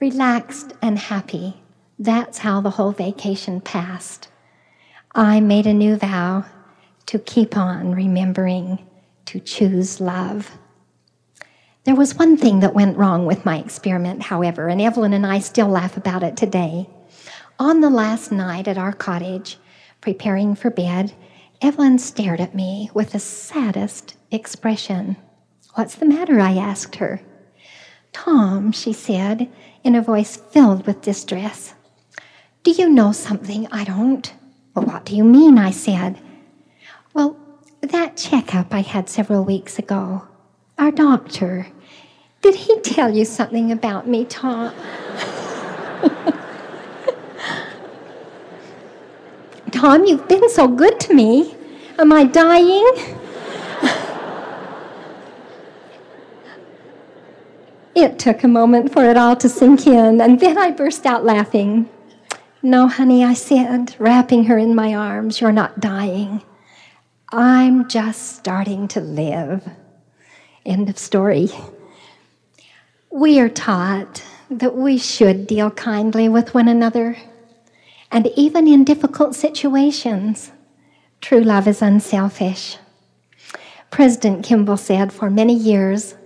Relaxed 0.00 0.72
and 0.82 0.98
happy. 0.98 1.62
That's 1.98 2.38
how 2.38 2.60
the 2.60 2.70
whole 2.70 2.92
vacation 2.92 3.60
passed. 3.60 4.28
I 5.14 5.40
made 5.40 5.66
a 5.66 5.74
new 5.74 5.96
vow 5.96 6.44
to 7.06 7.18
keep 7.18 7.56
on 7.56 7.92
remembering 7.92 8.86
to 9.24 9.40
choose 9.40 10.00
love. 10.00 10.58
There 11.84 11.96
was 11.96 12.14
one 12.14 12.36
thing 12.36 12.60
that 12.60 12.74
went 12.74 12.98
wrong 12.98 13.26
with 13.26 13.44
my 13.44 13.58
experiment, 13.58 14.22
however, 14.22 14.68
and 14.68 14.80
Evelyn 14.80 15.12
and 15.12 15.26
I 15.26 15.38
still 15.38 15.68
laugh 15.68 15.96
about 15.96 16.22
it 16.22 16.36
today. 16.36 16.88
On 17.58 17.80
the 17.80 17.90
last 17.90 18.30
night 18.30 18.68
at 18.68 18.78
our 18.78 18.92
cottage, 18.92 19.58
preparing 20.00 20.54
for 20.54 20.70
bed, 20.70 21.14
Evelyn 21.60 21.98
stared 21.98 22.40
at 22.40 22.54
me 22.54 22.90
with 22.94 23.12
the 23.12 23.18
saddest 23.18 24.16
expression. 24.30 25.16
What's 25.74 25.96
the 25.96 26.06
matter? 26.06 26.38
I 26.38 26.52
asked 26.52 26.96
her. 26.96 27.20
Tom, 28.12 28.70
she 28.70 28.92
said 28.92 29.50
in 29.82 29.94
a 29.94 30.02
voice 30.02 30.36
filled 30.36 30.86
with 30.86 31.00
distress, 31.00 31.74
do 32.68 32.82
you 32.82 32.90
know 32.90 33.12
something 33.12 33.66
I 33.72 33.84
don't? 33.84 34.30
Well, 34.74 34.84
what 34.84 35.06
do 35.06 35.16
you 35.16 35.24
mean? 35.24 35.56
I 35.56 35.70
said. 35.70 36.20
Well, 37.14 37.34
that 37.80 38.18
checkup 38.18 38.74
I 38.74 38.80
had 38.80 39.08
several 39.08 39.42
weeks 39.42 39.78
ago, 39.78 40.28
our 40.76 40.90
doctor, 40.90 41.68
did 42.42 42.54
he 42.54 42.78
tell 42.80 43.14
you 43.14 43.24
something 43.24 43.72
about 43.72 44.06
me, 44.06 44.26
Tom? 44.26 44.74
Tom, 49.72 50.04
you've 50.04 50.28
been 50.28 50.50
so 50.50 50.68
good 50.68 51.00
to 51.00 51.14
me. 51.14 51.56
Am 51.98 52.12
I 52.12 52.24
dying? 52.24 52.92
it 57.94 58.18
took 58.18 58.44
a 58.44 58.48
moment 58.48 58.92
for 58.92 59.08
it 59.08 59.16
all 59.16 59.36
to 59.36 59.48
sink 59.48 59.86
in, 59.86 60.20
and 60.20 60.38
then 60.38 60.58
I 60.58 60.70
burst 60.70 61.06
out 61.06 61.24
laughing. 61.24 61.88
No, 62.62 62.88
honey, 62.88 63.24
I 63.24 63.34
said, 63.34 63.94
wrapping 64.00 64.44
her 64.44 64.58
in 64.58 64.74
my 64.74 64.92
arms, 64.92 65.40
you're 65.40 65.52
not 65.52 65.78
dying. 65.78 66.42
I'm 67.30 67.88
just 67.88 68.36
starting 68.36 68.88
to 68.88 69.00
live. 69.00 69.68
End 70.66 70.88
of 70.88 70.98
story. 70.98 71.50
We 73.12 73.38
are 73.38 73.48
taught 73.48 74.24
that 74.50 74.74
we 74.74 74.98
should 74.98 75.46
deal 75.46 75.70
kindly 75.70 76.28
with 76.28 76.52
one 76.52 76.66
another. 76.66 77.16
And 78.10 78.26
even 78.34 78.66
in 78.66 78.82
difficult 78.82 79.36
situations, 79.36 80.50
true 81.20 81.42
love 81.42 81.68
is 81.68 81.80
unselfish. 81.80 82.76
President 83.90 84.44
Kimball 84.44 84.76
said, 84.76 85.12
For 85.12 85.30
many 85.30 85.54
years, 85.54 86.16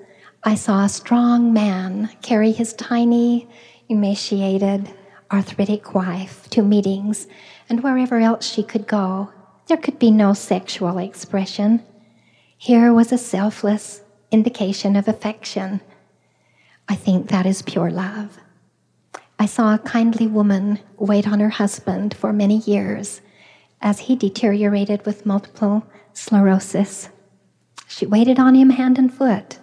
I 0.45 0.55
saw 0.55 0.85
a 0.85 0.89
strong 0.89 1.53
man 1.53 2.09
carry 2.23 2.53
his 2.53 2.73
tiny, 2.73 3.49
emaciated, 3.91 4.89
arthritic 5.33 5.95
wife 5.95 6.49
to 6.51 6.63
meetings 6.63 7.27
and 7.69 7.83
wherever 7.83 8.19
else 8.19 8.47
she 8.47 8.63
could 8.63 8.87
go. 8.87 9.31
There 9.67 9.77
could 9.77 9.99
be 9.99 10.11
no 10.11 10.35
sexual 10.35 10.99
expression. 10.99 11.83
Here 12.59 12.93
was 12.93 13.13
a 13.13 13.19
selfless 13.19 14.03
indication 14.31 14.97
of 14.97 15.09
affection. 15.09 15.81
I 16.89 16.95
think 16.95 17.29
that 17.29 17.47
is 17.47 17.63
pure 17.63 17.91
love. 17.91 18.39
I 19.39 19.47
saw 19.47 19.75
a 19.75 19.79
kindly 19.79 20.27
woman 20.27 20.79
wait 20.99 21.27
on 21.27 21.41
her 21.41 21.49
husband 21.49 22.15
for 22.15 22.33
many 22.33 22.59
years 22.59 23.21
as 23.81 24.01
he 24.01 24.15
deteriorated 24.15 25.05
with 25.07 25.27
multiple 25.27 25.85
sclerosis. 26.13 27.09
She 27.89 28.07
waited 28.07 28.39
on 28.39 28.55
him 28.55 28.71
hand 28.71 28.99
and 28.99 29.13
foot, 29.13 29.59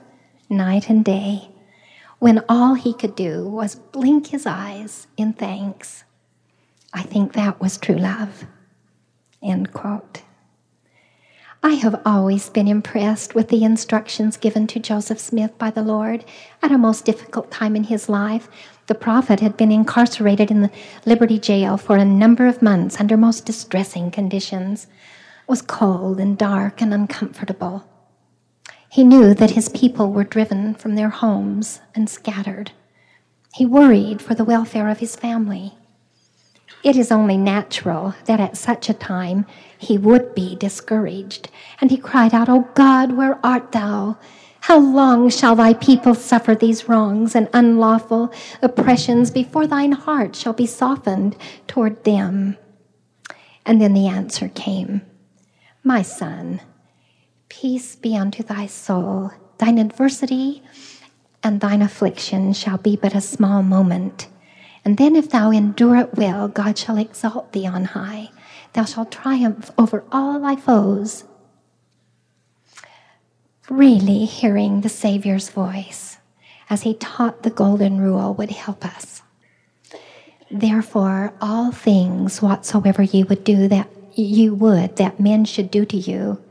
night 0.50 0.90
and 0.90 1.06
day 1.06 1.49
when 2.20 2.44
all 2.48 2.76
he 2.76 2.94
could 2.94 3.16
do 3.16 3.48
was 3.48 3.76
blink 3.76 4.28
his 4.28 4.46
eyes 4.46 5.08
in 5.18 5.34
thanks. 5.34 6.04
I 6.94 7.04
think 7.04 7.34
that 7.34 7.60
was 7.60 7.78
true 7.78 7.98
love. 7.98 8.46
End 9.42 9.74
quote. 9.74 10.22
I 11.62 11.72
have 11.74 12.02
always 12.06 12.50
been 12.50 12.70
impressed 12.70 13.36
with 13.36 13.50
the 13.50 13.66
instructions 13.66 14.38
given 14.38 14.66
to 14.68 14.80
Joseph 14.80 15.20
Smith 15.20 15.58
by 15.58 15.70
the 15.70 15.82
Lord 15.82 16.24
at 16.62 16.72
a 16.72 16.78
most 16.78 17.04
difficult 17.04 17.52
time 17.52 17.76
in 17.76 17.84
his 17.84 18.08
life. 18.08 18.48
The 18.88 18.96
prophet 18.96 19.42
had 19.42 19.58
been 19.58 19.72
incarcerated 19.72 20.52
in 20.52 20.62
the 20.62 20.72
Liberty 21.06 21.38
Jail 21.38 21.76
for 21.76 21.98
a 21.98 22.06
number 22.06 22.48
of 22.48 22.62
months 22.62 23.00
under 23.00 23.18
most 23.18 23.46
distressing 23.46 24.10
conditions. 24.10 24.86
It 24.86 25.50
was 25.50 25.62
cold 25.62 26.20
and 26.20 26.38
dark 26.38 26.82
and 26.82 26.94
uncomfortable. 26.94 27.84
He 28.92 29.04
knew 29.04 29.36
that 29.36 29.52
his 29.52 29.70
people 29.70 30.12
were 30.12 30.24
driven 30.24 30.74
from 30.74 30.96
their 30.96 31.10
homes 31.10 31.80
and 31.94 32.10
scattered. 32.10 32.72
He 33.54 33.66
worried 33.66 34.22
for 34.22 34.34
the 34.34 34.44
welfare 34.44 34.90
of 34.90 34.98
his 34.98 35.16
family. 35.16 35.76
It 36.84 36.96
is 36.96 37.12
only 37.12 37.38
natural 37.38 38.16
that 38.26 38.40
at 38.40 38.58
such 38.58 38.90
a 38.90 38.94
time 38.94 39.46
he 39.78 39.98
would 39.98 40.34
be 40.34 40.56
discouraged, 40.56 41.50
and 41.80 41.92
he 41.92 41.98
cried 41.98 42.34
out, 42.34 42.50
O 42.50 42.68
God, 42.74 43.12
where 43.12 43.40
art 43.46 43.74
thou? 43.74 44.18
How 44.62 44.80
long 44.80 45.30
shall 45.30 45.56
thy 45.56 45.74
people 45.74 46.16
suffer 46.16 46.56
these 46.56 46.90
wrongs 46.90 47.36
and 47.36 47.48
unlawful 47.54 48.34
oppressions 48.62 49.30
before 49.30 49.68
thine 49.68 49.92
heart 49.92 50.36
shall 50.36 50.54
be 50.54 50.66
softened 50.66 51.36
toward 51.68 52.04
them? 52.06 52.58
And 53.66 53.82
then 53.82 53.94
the 53.94 54.08
answer 54.08 54.50
came 54.50 55.02
My 55.84 56.02
son, 56.02 56.62
Peace 57.50 57.96
be 57.96 58.16
unto 58.16 58.44
thy 58.44 58.68
soul. 58.68 59.32
Thine 59.58 59.78
adversity 59.78 60.64
and 61.44 61.60
thine 61.60 61.82
affliction 61.82 62.54
shall 62.54 62.78
be 62.78 62.96
but 62.96 63.16
a 63.16 63.22
small 63.22 63.64
moment. 63.64 64.28
And 64.86 64.98
then, 64.98 65.16
if 65.16 65.30
thou 65.30 65.52
endure 65.52 65.98
it 65.98 66.16
well, 66.16 66.48
God 66.48 66.78
shall 66.78 66.98
exalt 66.98 67.52
thee 67.52 67.68
on 67.68 67.86
high. 67.86 68.30
Thou 68.74 68.86
shalt 68.86 69.12
triumph 69.12 69.72
over 69.78 70.04
all 70.12 70.40
thy 70.40 70.56
foes. 70.56 71.26
Really 73.70 74.26
hearing 74.26 74.82
the 74.82 74.90
Savior's 74.90 75.50
voice 75.50 76.18
as 76.70 76.84
he 76.84 76.94
taught 76.94 77.44
the 77.44 77.50
golden 77.50 78.00
rule 78.00 78.34
would 78.36 78.52
help 78.52 78.86
us. 78.86 79.22
Therefore, 80.52 81.34
all 81.42 81.72
things 81.72 82.42
whatsoever 82.42 83.04
ye 83.04 83.24
would 83.24 83.44
do 83.44 83.68
that 83.68 83.90
you 84.16 84.54
would 84.56 84.96
that 84.96 85.20
men 85.20 85.46
should 85.46 85.70
do 85.70 85.86
to 85.86 85.98
you, 85.98 86.44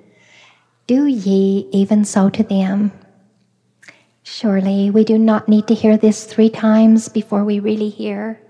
do 0.88 1.04
ye 1.06 1.68
even 1.70 2.02
so 2.04 2.30
to 2.30 2.42
them? 2.42 2.90
Surely 4.22 4.90
we 4.90 5.04
do 5.04 5.18
not 5.18 5.48
need 5.48 5.68
to 5.68 5.74
hear 5.74 5.98
this 5.98 6.24
three 6.24 6.48
times 6.48 7.08
before 7.10 7.44
we 7.44 7.60
really 7.60 7.90
hear. 7.90 8.40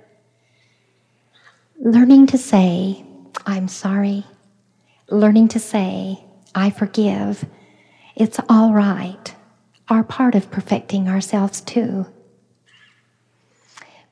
Learning 1.81 2.29
to 2.29 2.39
say, 2.39 3.05
I'm 3.45 3.67
sorry. 3.67 4.25
Learning 5.11 5.49
to 5.49 5.59
say, 5.59 6.25
I 6.55 6.71
forgive. 6.71 7.45
It's 8.15 8.39
all 8.49 8.73
right. 8.73 9.35
Are 9.89 10.05
part 10.05 10.37
of 10.37 10.51
perfecting 10.51 11.09
ourselves 11.09 11.61
too. 11.61 12.07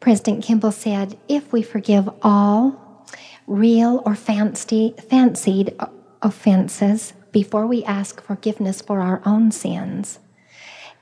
President 0.01 0.43
Kimball 0.43 0.73
said, 0.73 1.17
if 1.29 1.53
we 1.53 1.63
forgive 1.63 2.09
all 2.23 3.07
real 3.47 4.03
or 4.05 4.17
fancy, 4.17 4.95
fancied 5.09 5.77
offenses, 6.23 7.13
before 7.37 7.67
we 7.67 7.85
ask 7.85 8.23
forgiveness 8.23 8.81
for 8.81 8.99
our 8.99 9.21
own 9.27 9.51
sins. 9.51 10.21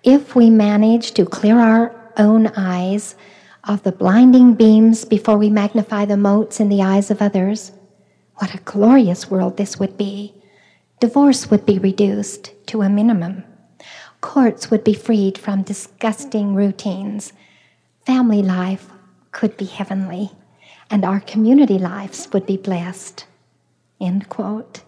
If 0.02 0.34
we 0.34 0.50
manage 0.50 1.12
to 1.12 1.24
clear 1.24 1.60
our 1.60 1.94
own 2.16 2.48
eyes 2.56 3.14
of 3.62 3.84
the 3.84 3.92
blinding 3.92 4.54
beams 4.54 5.04
before 5.04 5.38
we 5.38 5.48
magnify 5.48 6.06
the 6.06 6.16
motes 6.16 6.58
in 6.58 6.68
the 6.68 6.82
eyes 6.82 7.08
of 7.12 7.22
others, 7.22 7.70
what 8.38 8.52
a 8.52 8.64
glorious 8.64 9.30
world 9.30 9.56
this 9.56 9.78
would 9.78 9.96
be. 9.96 10.34
Divorce 10.98 11.52
would 11.52 11.64
be 11.64 11.78
reduced 11.78 12.50
to 12.66 12.82
a 12.82 12.88
minimum. 12.88 13.44
Courts 14.20 14.72
would 14.72 14.82
be 14.82 14.92
freed 14.92 15.38
from 15.38 15.62
disgusting 15.62 16.56
routines. 16.56 17.32
Family 18.04 18.42
life 18.42 18.88
could 19.30 19.56
be 19.56 19.66
heavenly, 19.66 20.32
and 20.90 21.04
our 21.04 21.20
community 21.20 21.78
lives 21.78 22.28
would 22.32 22.44
be 22.44 22.56
blessed. 22.56 23.24
End 24.00 24.28
quote. 24.28 24.83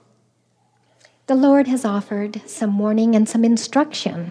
The 1.26 1.34
Lord 1.34 1.66
has 1.66 1.84
offered 1.84 2.40
some 2.46 2.78
warning 2.78 3.16
and 3.16 3.28
some 3.28 3.44
instruction 3.44 4.30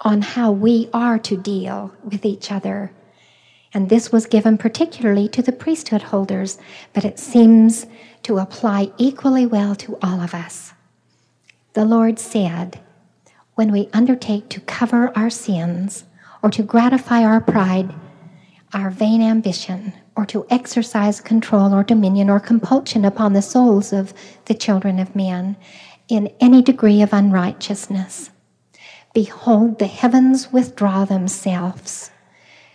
on 0.00 0.20
how 0.20 0.50
we 0.50 0.90
are 0.92 1.16
to 1.20 1.36
deal 1.36 1.94
with 2.02 2.24
each 2.24 2.50
other. 2.50 2.90
And 3.72 3.88
this 3.88 4.10
was 4.10 4.26
given 4.26 4.58
particularly 4.58 5.28
to 5.28 5.42
the 5.42 5.52
priesthood 5.52 6.02
holders, 6.02 6.58
but 6.92 7.04
it 7.04 7.20
seems 7.20 7.86
to 8.24 8.38
apply 8.38 8.90
equally 8.98 9.46
well 9.46 9.76
to 9.76 9.96
all 10.02 10.20
of 10.20 10.34
us. 10.34 10.72
The 11.74 11.84
Lord 11.84 12.18
said, 12.18 12.80
when 13.54 13.70
we 13.70 13.88
undertake 13.92 14.48
to 14.48 14.60
cover 14.60 15.16
our 15.16 15.30
sins 15.30 16.04
or 16.42 16.50
to 16.50 16.64
gratify 16.64 17.22
our 17.22 17.40
pride, 17.40 17.94
our 18.74 18.90
vain 18.90 19.22
ambition, 19.22 19.92
or 20.16 20.26
to 20.26 20.46
exercise 20.50 21.20
control 21.20 21.72
or 21.72 21.84
dominion 21.84 22.28
or 22.28 22.40
compulsion 22.40 23.04
upon 23.04 23.32
the 23.32 23.42
souls 23.42 23.92
of 23.92 24.12
the 24.46 24.54
children 24.54 24.98
of 24.98 25.14
men, 25.14 25.56
in 26.12 26.30
any 26.40 26.60
degree 26.60 27.00
of 27.00 27.14
unrighteousness. 27.14 28.28
Behold, 29.14 29.78
the 29.78 29.86
heavens 29.86 30.52
withdraw 30.52 31.06
themselves. 31.06 32.10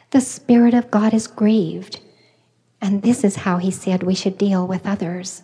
The 0.09 0.21
Spirit 0.21 0.73
of 0.73 0.89
God 0.89 1.13
is 1.13 1.27
grieved. 1.27 1.99
And 2.81 3.03
this 3.03 3.23
is 3.23 3.35
how 3.37 3.57
he 3.57 3.69
said 3.69 4.01
we 4.01 4.15
should 4.15 4.39
deal 4.39 4.65
with 4.65 4.87
others 4.87 5.43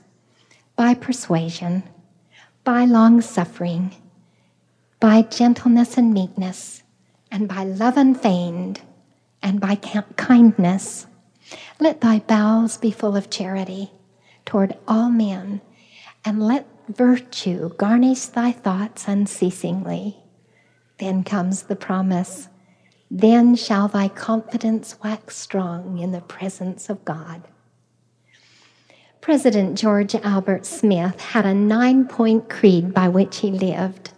by 0.75 0.95
persuasion, 0.95 1.84
by 2.63 2.84
long 2.86 3.21
suffering, 3.21 3.95
by 4.99 5.21
gentleness 5.21 5.95
and 5.95 6.12
meekness, 6.12 6.82
and 7.29 7.47
by 7.47 7.63
love 7.63 7.95
unfeigned, 7.95 8.82
and 9.43 9.62
by 9.62 9.75
kindness. 9.75 11.06
Let 11.79 12.01
thy 12.01 12.19
bowels 12.19 12.77
be 12.77 12.89
full 12.89 13.15
of 13.15 13.29
charity 13.29 13.91
toward 14.45 14.77
all 14.88 15.10
men, 15.10 15.62
and 16.25 16.41
let 16.41 16.65
virtue 16.87 17.69
garnish 17.77 18.25
thy 18.25 18.51
thoughts 18.51 19.07
unceasingly. 19.07 20.17
Then 20.99 21.23
comes 21.23 21.63
the 21.63 21.75
promise 21.75 22.49
then 23.15 23.53
shall 23.53 23.87
thy 23.87 24.07
confidence 24.07 24.95
wax 25.03 25.37
strong 25.37 25.99
in 25.99 26.11
the 26.11 26.21
presence 26.21 26.89
of 26.89 27.05
God. 27.05 27.43
President 29.21 29.77
George 29.77 30.15
Albert 30.15 30.65
Smith 30.65 31.21
had 31.21 31.45
a 31.45 31.53
nine 31.53 32.07
point 32.07 32.49
creed 32.49 32.91
by 32.91 33.07
which 33.07 33.37
he 33.37 33.51
lived. 33.51 34.09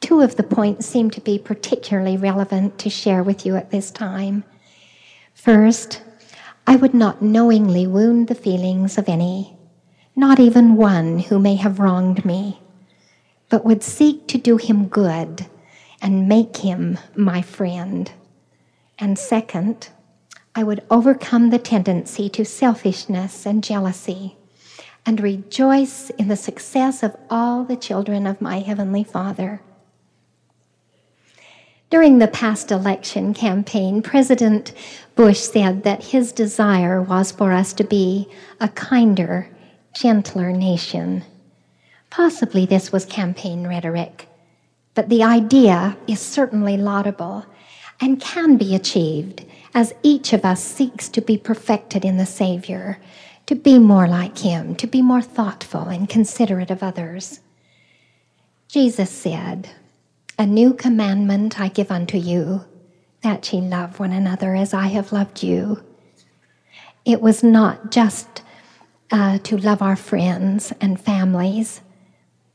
Two 0.00 0.22
of 0.22 0.36
the 0.36 0.42
points 0.42 0.86
seem 0.86 1.10
to 1.10 1.20
be 1.20 1.38
particularly 1.38 2.16
relevant 2.16 2.78
to 2.78 2.88
share 2.88 3.22
with 3.22 3.44
you 3.44 3.54
at 3.54 3.70
this 3.70 3.90
time. 3.90 4.44
First, 5.34 6.00
I 6.66 6.76
would 6.76 6.94
not 6.94 7.20
knowingly 7.20 7.86
wound 7.86 8.28
the 8.28 8.34
feelings 8.34 8.96
of 8.96 9.10
any 9.10 9.57
not 10.18 10.40
even 10.40 10.74
one 10.74 11.20
who 11.20 11.38
may 11.38 11.54
have 11.54 11.78
wronged 11.78 12.24
me, 12.24 12.60
but 13.48 13.64
would 13.64 13.84
seek 13.84 14.26
to 14.26 14.36
do 14.36 14.56
him 14.56 14.88
good 14.88 15.46
and 16.02 16.28
make 16.28 16.56
him 16.56 16.98
my 17.14 17.40
friend. 17.40 18.10
And 18.98 19.16
second, 19.16 19.90
I 20.56 20.64
would 20.64 20.82
overcome 20.90 21.50
the 21.50 21.58
tendency 21.60 22.28
to 22.30 22.44
selfishness 22.44 23.46
and 23.46 23.62
jealousy 23.62 24.36
and 25.06 25.20
rejoice 25.20 26.10
in 26.10 26.26
the 26.26 26.36
success 26.36 27.04
of 27.04 27.16
all 27.30 27.62
the 27.62 27.76
children 27.76 28.26
of 28.26 28.40
my 28.40 28.58
Heavenly 28.58 29.04
Father. 29.04 29.60
During 31.90 32.18
the 32.18 32.26
past 32.26 32.72
election 32.72 33.34
campaign, 33.34 34.02
President 34.02 34.72
Bush 35.14 35.38
said 35.38 35.84
that 35.84 36.02
his 36.02 36.32
desire 36.32 37.00
was 37.00 37.30
for 37.30 37.52
us 37.52 37.72
to 37.74 37.84
be 37.84 38.28
a 38.60 38.68
kinder 38.68 39.48
gentler 39.98 40.52
nation. 40.52 41.24
Possibly 42.08 42.64
this 42.64 42.92
was 42.92 43.04
campaign 43.04 43.66
rhetoric, 43.66 44.28
but 44.94 45.08
the 45.08 45.24
idea 45.24 45.96
is 46.06 46.20
certainly 46.20 46.76
laudable 46.76 47.44
and 48.00 48.20
can 48.20 48.56
be 48.56 48.76
achieved 48.76 49.44
as 49.74 49.92
each 50.04 50.32
of 50.32 50.44
us 50.44 50.62
seeks 50.62 51.08
to 51.08 51.20
be 51.20 51.36
perfected 51.36 52.04
in 52.04 52.16
the 52.16 52.26
Savior, 52.26 52.98
to 53.46 53.56
be 53.56 53.80
more 53.80 54.06
like 54.06 54.38
Him, 54.38 54.76
to 54.76 54.86
be 54.86 55.02
more 55.02 55.20
thoughtful 55.20 55.88
and 55.88 56.08
considerate 56.08 56.70
of 56.70 56.80
others. 56.80 57.40
Jesus 58.68 59.10
said, 59.10 59.68
A 60.38 60.46
new 60.46 60.74
commandment 60.74 61.58
I 61.58 61.66
give 61.66 61.90
unto 61.90 62.18
you, 62.18 62.64
that 63.24 63.52
ye 63.52 63.60
love 63.60 63.98
one 63.98 64.12
another 64.12 64.54
as 64.54 64.72
I 64.72 64.86
have 64.86 65.10
loved 65.10 65.42
you. 65.42 65.82
It 67.04 67.20
was 67.20 67.42
not 67.42 67.90
just 67.90 68.42
uh, 69.10 69.38
to 69.38 69.56
love 69.56 69.82
our 69.82 69.96
friends 69.96 70.72
and 70.80 71.00
families, 71.00 71.80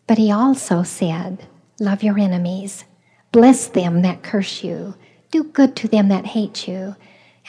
but 0.08 0.18
he 0.18 0.32
also 0.32 0.84
said, 0.84 1.48
Love 1.80 2.04
your 2.04 2.20
enemies, 2.20 2.86
bless 3.32 3.68
them 3.68 4.04
that 4.04 4.24
curse 4.24 4.64
you, 4.64 4.94
do 5.32 5.44
good 5.44 5.76
to 5.76 5.88
them 5.88 6.10
that 6.10 6.26
hate 6.26 6.68
you, 6.68 6.96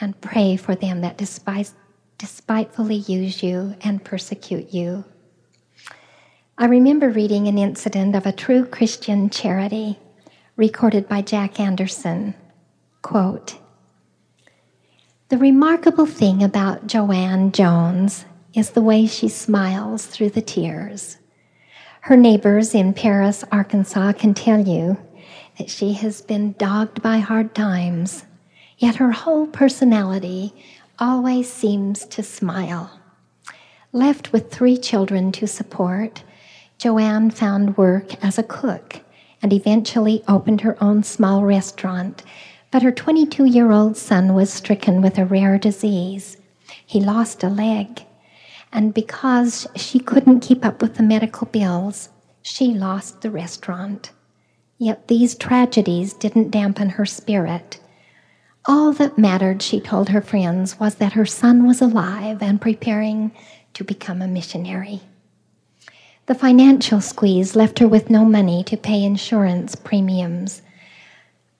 and 0.00 0.20
pray 0.20 0.56
for 0.56 0.74
them 0.74 1.02
that 1.02 1.18
despise, 1.18 1.74
despitefully 2.18 2.96
use 2.96 3.42
you 3.42 3.76
and 3.82 4.04
persecute 4.04 4.72
you. 4.72 5.04
I 6.56 6.66
remember 6.66 7.10
reading 7.10 7.48
an 7.48 7.58
incident 7.58 8.16
of 8.16 8.26
a 8.26 8.32
true 8.32 8.64
Christian 8.64 9.28
charity 9.28 9.98
recorded 10.56 11.08
by 11.08 11.20
Jack 11.20 11.60
Anderson. 11.60 12.34
Quote, 13.02 13.58
the 15.28 15.38
remarkable 15.38 16.06
thing 16.06 16.42
about 16.42 16.86
Joanne 16.86 17.50
Jones 17.50 18.24
is 18.54 18.70
the 18.70 18.82
way 18.82 19.06
she 19.06 19.28
smiles 19.28 20.06
through 20.06 20.30
the 20.30 20.42
tears. 20.42 21.18
Her 22.02 22.16
neighbors 22.16 22.74
in 22.74 22.94
Paris, 22.94 23.44
Arkansas 23.50 24.12
can 24.12 24.34
tell 24.34 24.66
you 24.66 24.96
that 25.58 25.70
she 25.70 25.94
has 25.94 26.22
been 26.22 26.52
dogged 26.52 27.02
by 27.02 27.18
hard 27.18 27.54
times, 27.54 28.24
yet 28.78 28.96
her 28.96 29.12
whole 29.12 29.46
personality 29.46 30.54
always 30.98 31.52
seems 31.52 32.04
to 32.06 32.22
smile. 32.22 33.00
Left 33.92 34.32
with 34.32 34.50
three 34.50 34.76
children 34.76 35.32
to 35.32 35.46
support, 35.46 36.22
Joanne 36.78 37.30
found 37.30 37.76
work 37.76 38.22
as 38.24 38.38
a 38.38 38.42
cook 38.42 39.00
and 39.40 39.52
eventually 39.52 40.22
opened 40.28 40.60
her 40.60 40.76
own 40.82 41.02
small 41.02 41.44
restaurant. 41.44 42.22
But 42.70 42.82
her 42.82 42.92
22 42.92 43.44
year 43.44 43.70
old 43.70 43.96
son 43.96 44.34
was 44.34 44.52
stricken 44.52 45.00
with 45.00 45.16
a 45.16 45.24
rare 45.24 45.58
disease. 45.58 46.36
He 46.84 47.00
lost 47.00 47.44
a 47.44 47.48
leg 47.48 48.04
and 48.74 48.92
because 48.92 49.68
she 49.76 50.00
couldn't 50.00 50.40
keep 50.40 50.64
up 50.64 50.82
with 50.82 50.96
the 50.96 51.02
medical 51.02 51.46
bills, 51.46 52.08
she 52.42 52.74
lost 52.74 53.20
the 53.20 53.30
restaurant. 53.30 54.10
Yet 54.78 55.06
these 55.06 55.36
tragedies 55.36 56.12
didn't 56.12 56.50
dampen 56.50 56.90
her 56.90 57.06
spirit. 57.06 57.78
All 58.66 58.92
that 58.94 59.16
mattered, 59.16 59.62
she 59.62 59.80
told 59.80 60.08
her 60.08 60.20
friends, 60.20 60.80
was 60.80 60.96
that 60.96 61.12
her 61.12 61.24
son 61.24 61.66
was 61.66 61.80
alive 61.80 62.42
and 62.42 62.60
preparing 62.60 63.30
to 63.74 63.84
become 63.84 64.20
a 64.20 64.26
missionary. 64.26 65.02
The 66.26 66.34
financial 66.34 67.00
squeeze 67.00 67.54
left 67.54 67.78
her 67.78 67.86
with 67.86 68.10
no 68.10 68.24
money 68.24 68.64
to 68.64 68.76
pay 68.76 69.04
insurance 69.04 69.76
premiums. 69.76 70.62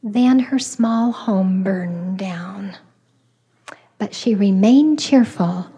Then 0.03 0.41
her 0.41 0.59
small 0.59 1.13
home 1.13 1.63
burned 1.63 2.19
down. 2.19 2.77
But 3.99 4.15
she 4.15 4.35
remained 4.35 4.99
cheerful 4.99 5.69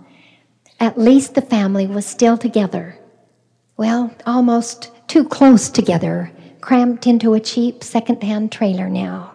at 0.78 0.98
least 0.98 1.34
the 1.34 1.42
family 1.42 1.86
was 1.86 2.06
still 2.06 2.36
together. 2.36 2.98
Well, 3.76 4.14
almost 4.26 4.90
too 5.06 5.24
close 5.24 5.68
together, 5.68 6.32
cramped 6.60 7.06
into 7.06 7.34
a 7.34 7.40
cheap 7.40 7.84
second-hand 7.84 8.52
trailer 8.52 8.88
now. 8.88 9.34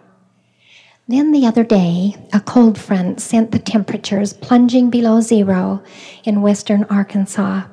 Then 1.08 1.32
the 1.32 1.46
other 1.46 1.64
day, 1.64 2.14
a 2.32 2.40
cold 2.40 2.78
front 2.78 3.20
sent 3.20 3.50
the 3.50 3.58
temperatures 3.58 4.32
plunging 4.32 4.88
below 4.88 5.20
zero 5.20 5.82
in 6.24 6.42
western 6.42 6.84
Arkansas. 6.84 7.64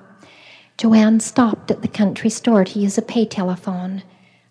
Joanne 0.77 1.19
stopped 1.19 1.69
at 1.69 1.81
the 1.81 1.87
country 1.87 2.29
store 2.29 2.65
to 2.65 2.79
use 2.79 2.97
a 2.97 3.01
pay 3.01 3.25
telephone. 3.25 4.03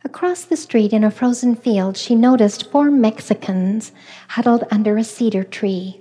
Across 0.05 0.45
the 0.45 0.57
street 0.57 0.93
in 0.93 1.03
a 1.03 1.11
frozen 1.11 1.57
field, 1.57 1.97
she 1.97 2.15
noticed 2.15 2.71
four 2.71 2.91
Mexicans 2.91 3.93
huddled 4.29 4.65
under 4.71 4.97
a 4.97 5.05
cedar 5.05 5.43
tree. 5.43 6.01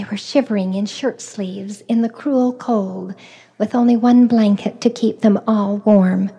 They 0.00 0.06
were 0.10 0.16
shivering 0.16 0.72
in 0.72 0.86
shirt 0.86 1.20
sleeves 1.20 1.82
in 1.82 2.00
the 2.00 2.08
cruel 2.08 2.54
cold, 2.54 3.14
with 3.58 3.74
only 3.74 3.98
one 3.98 4.28
blanket 4.28 4.80
to 4.80 4.88
keep 4.88 5.20
them 5.20 5.38
all 5.46 5.82
warm. 5.84 6.30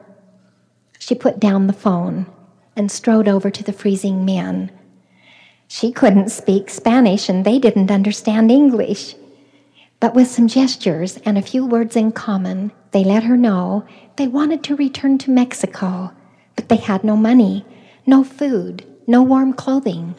She 0.97 1.13
put 1.13 1.39
down 1.39 1.67
the 1.67 1.73
phone 1.73 2.25
and 2.75 2.91
strode 2.91 3.27
over 3.27 3.51
to 3.51 3.63
the 3.63 3.71
freezing 3.71 4.25
men. 4.25 4.71
She 5.67 5.91
couldn't 5.91 6.31
speak 6.31 6.71
Spanish 6.71 7.29
and 7.29 7.45
they 7.45 7.59
didn't 7.59 7.91
understand 7.91 8.49
English. 8.49 9.13
But 9.99 10.15
with 10.15 10.27
some 10.27 10.47
gestures 10.47 11.17
and 11.17 11.37
a 11.37 11.43
few 11.43 11.63
words 11.63 11.95
in 11.95 12.13
common, 12.13 12.71
they 12.89 13.03
let 13.03 13.25
her 13.25 13.37
know 13.37 13.85
they 14.15 14.27
wanted 14.27 14.63
to 14.63 14.75
return 14.75 15.19
to 15.19 15.29
Mexico, 15.29 16.11
but 16.55 16.67
they 16.67 16.77
had 16.77 17.03
no 17.03 17.15
money, 17.15 17.63
no 18.07 18.23
food, 18.23 18.87
no 19.05 19.21
warm 19.21 19.53
clothing. 19.53 20.15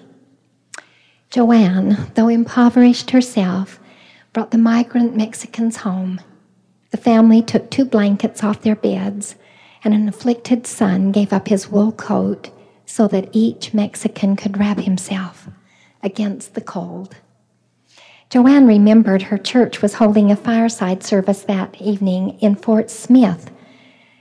Joanne, 1.33 2.11
though 2.13 2.29
impoverished 2.29 3.13
herself, 3.13 3.81
brought 4.35 4.51
the 4.51 4.59
migrant 4.59 5.17
Mexicans 5.17 5.79
home. 5.79 6.21
The 6.91 6.99
family 6.99 7.41
took 7.41 7.71
two 7.71 7.87
blankets 7.87 8.45
off 8.45 8.61
their 8.61 8.77
beds, 8.77 9.37
and 9.83 9.95
an 9.95 10.09
afflicted 10.09 10.67
son 10.67 11.11
gave 11.11 11.33
up 11.33 11.49
his 11.49 11.71
wool 11.71 11.91
coat 11.91 12.51
so 12.85 13.09
that 13.09 13.31
each 13.33 13.73
Mexican 13.73 14.37
could 14.37 14.59
wrap 14.59 14.81
himself 14.81 15.49
against 16.03 16.53
the 16.53 16.61
cold. 16.61 17.17
Joanne 18.29 18.67
remembered 18.67 19.23
her 19.23 19.39
church 19.39 19.81
was 19.81 19.95
holding 19.95 20.31
a 20.31 20.37
fireside 20.37 21.03
service 21.03 21.45
that 21.45 21.81
evening 21.81 22.39
in 22.41 22.57
Fort 22.57 22.91
Smith. 22.91 23.51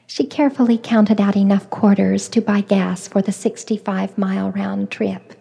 She 0.08 0.24
carefully 0.24 0.78
counted 0.78 1.20
out 1.20 1.36
enough 1.36 1.70
quarters 1.70 2.30
to 2.30 2.40
buy 2.40 2.62
gas 2.62 3.10
for 3.10 3.22
the 3.22 3.34
65 3.34 4.18
mile 4.18 4.52
round 4.52 4.90
trip. 4.90 5.41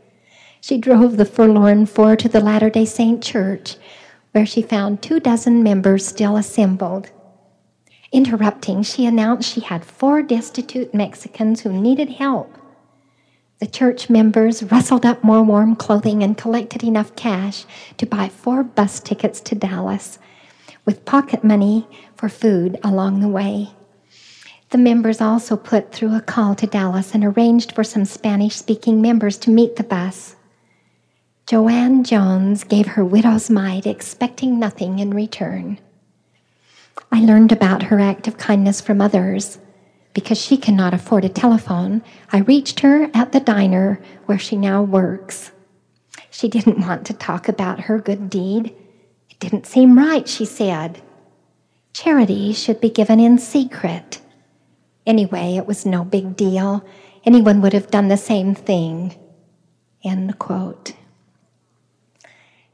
She 0.62 0.77
drove 0.77 1.16
the 1.16 1.25
forlorn 1.25 1.87
four 1.87 2.16
to 2.16 2.29
the 2.29 2.40
Latter 2.40 2.68
day 2.68 2.85
Saint 2.85 3.23
Church, 3.23 3.77
where 4.33 4.44
she 4.44 4.61
found 4.61 5.01
two 5.01 5.18
dozen 5.18 5.62
members 5.62 6.07
still 6.07 6.37
assembled. 6.37 7.11
Interrupting, 8.12 8.83
she 8.83 9.07
announced 9.07 9.51
she 9.51 9.62
had 9.62 9.85
four 9.85 10.23
destitute 10.23 10.92
Mexicans 10.92 11.62
who 11.62 11.73
needed 11.73 12.11
help. 12.11 12.57
The 13.59 13.66
church 13.66 14.11
members 14.11 14.62
rustled 14.62 15.07
up 15.07 15.25
more 15.25 15.42
warm 15.42 15.77
clothing 15.77 16.23
and 16.23 16.37
collected 16.37 16.83
enough 16.83 17.16
cash 17.16 17.64
to 17.96 18.07
buy 18.07 18.29
four 18.29 18.62
bus 18.62 19.01
tickets 19.01 19.40
to 19.42 19.55
Dallas, 19.55 20.18
with 20.85 21.05
pocket 21.05 21.42
money 21.42 21.87
for 22.16 22.29
food 22.29 22.79
along 22.83 23.20
the 23.20 23.29
way. 23.29 23.68
The 24.70 24.79
members 24.79 25.20
also 25.20 25.57
put 25.57 25.92
through 25.92 26.14
a 26.14 26.20
call 26.20 26.55
to 26.57 26.66
Dallas 26.66 27.14
and 27.14 27.25
arranged 27.25 27.73
for 27.73 27.83
some 27.83 28.05
Spanish 28.05 28.57
speaking 28.57 29.01
members 29.01 29.37
to 29.38 29.51
meet 29.51 29.77
the 29.77 29.85
bus. 29.85 30.37
Joanne 31.51 32.05
Jones 32.05 32.63
gave 32.63 32.87
her 32.87 33.05
widow's 33.05 33.51
mite, 33.51 33.85
expecting 33.85 34.61
nothing 34.61 35.01
in 35.01 35.11
return. 35.11 35.81
I 37.11 37.23
learned 37.23 37.51
about 37.51 37.83
her 37.83 37.99
act 37.99 38.29
of 38.29 38.39
kindness 38.39 38.81
from 38.81 39.01
others. 39.01 39.59
Because 40.15 40.41
she 40.41 40.57
cannot 40.57 40.95
afford 40.95 41.25
a 41.25 41.29
telephone, 41.29 42.05
I 42.31 42.39
reached 42.39 42.79
her 42.79 43.11
at 43.13 43.33
the 43.33 43.41
diner 43.41 44.01
where 44.27 44.39
she 44.39 44.55
now 44.55 44.85
works. 44.85 45.51
She 46.31 46.49
didn't 46.49 46.87
want 46.87 47.05
to 47.07 47.15
talk 47.15 47.49
about 47.49 47.81
her 47.81 47.99
good 47.99 48.31
deed. 48.31 48.67
It 49.29 49.41
didn't 49.41 49.67
seem 49.67 49.99
right, 49.99 50.29
she 50.29 50.45
said. 50.45 51.03
Charity 51.93 52.53
should 52.53 52.81
be 52.81 52.91
given 52.91 53.19
in 53.19 53.39
secret. 53.39 54.21
Anyway, 55.05 55.57
it 55.57 55.67
was 55.67 55.85
no 55.85 56.05
big 56.05 56.37
deal. 56.37 56.85
Anyone 57.25 57.61
would 57.61 57.73
have 57.73 57.91
done 57.91 58.07
the 58.07 58.17
same 58.17 58.55
thing. 58.55 59.17
End 60.05 60.39
quote. 60.39 60.93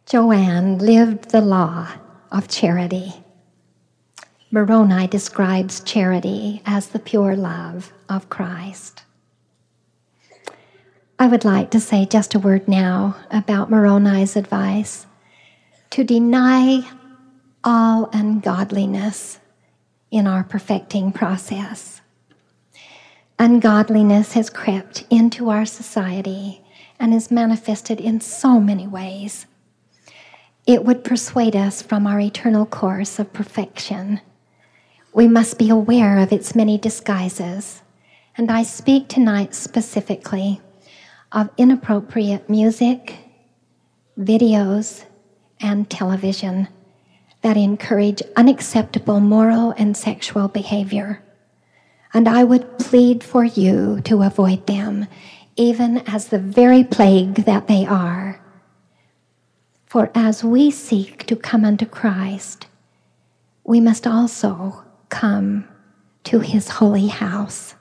Joanne 0.07 0.79
lived 0.79 1.31
the 1.31 1.41
law 1.41 1.89
of 2.31 2.47
charity. 2.47 3.13
Moroni 4.53 5.09
describes 5.09 5.81
charity 5.81 6.63
as 6.65 6.87
the 6.87 7.01
pure 7.01 7.35
love 7.35 7.93
of 8.09 8.29
Christ. 8.29 9.03
I 11.19 11.27
would 11.27 11.45
like 11.45 11.73
to 11.73 11.81
say 11.81 12.07
just 12.07 12.37
a 12.37 12.39
word 12.39 12.69
now 12.69 13.17
about 13.33 13.69
Moroni's 13.69 14.37
advice 14.37 15.07
to 15.91 16.05
deny 16.05 16.89
all 17.65 18.09
ungodliness 18.13 19.41
in 20.13 20.29
our 20.29 20.45
perfecting 20.45 21.11
process. 21.11 22.01
Ungodliness 23.41 24.35
has 24.35 24.51
crept 24.51 25.05
into 25.11 25.51
our 25.51 25.67
society 25.67 26.65
and 27.01 27.13
is 27.13 27.33
manifested 27.33 28.01
in 28.01 28.21
so 28.21 28.61
many 28.61 28.87
ways 28.87 29.47
it 30.67 30.85
would 30.85 31.05
persuade 31.05 31.55
us 31.55 31.81
from 31.81 32.07
our 32.07 32.19
eternal 32.19 32.67
course 32.67 33.21
of 33.21 33.33
perfection. 33.33 34.21
We 35.15 35.29
must 35.29 35.59
be 35.59 35.71
aware 35.71 36.19
of 36.19 36.33
its 36.33 36.57
many 36.57 36.77
disguises, 36.77 37.83
and 38.37 38.51
I 38.51 38.65
speak 38.65 39.09
tonight 39.09 39.55
specifically 39.55 40.61
of 41.31 41.51
inappropriate 41.57 42.51
music, 42.51 43.15
videos, 44.19 45.05
and 45.61 45.89
television 45.89 46.69
that 47.43 47.57
encourage 47.57 48.23
unacceptable 48.35 49.21
moral 49.21 49.71
and 49.79 49.97
sexual 49.97 50.49
behavior. 50.49 51.23
And 52.13 52.29
I 52.29 52.43
would 52.43 52.79
plead 52.79 53.23
for 53.23 53.45
you 53.45 54.01
to 54.03 54.23
avoid 54.23 54.67
them, 54.67 55.07
even 55.55 55.99
as 56.09 56.29
the 56.29 56.39
very 56.39 56.83
plague 56.83 57.45
that 57.45 57.69
they 57.69 57.87
are 57.87 58.41
for 59.87 60.11
as 60.15 60.43
we 60.43 60.71
seek 60.71 61.25
to 61.27 61.37
come 61.37 61.65
unto 61.65 61.87
Christ, 61.87 62.67
we 63.65 63.81
must 63.81 64.07
also 64.07 64.85
come 65.09 65.67
to 66.25 66.41
his 66.41 66.69
holy 66.69 67.07
house. 67.07 67.75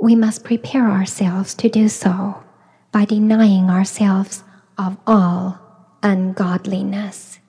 We 0.00 0.14
must 0.14 0.44
prepare 0.44 0.88
ourselves 0.88 1.54
to 1.56 1.68
do 1.68 1.88
so 1.88 2.42
by 2.92 3.04
denying 3.04 3.68
ourselves 3.68 4.44
of 4.78 4.96
all 5.06 5.58
ungodliness. 6.02 7.40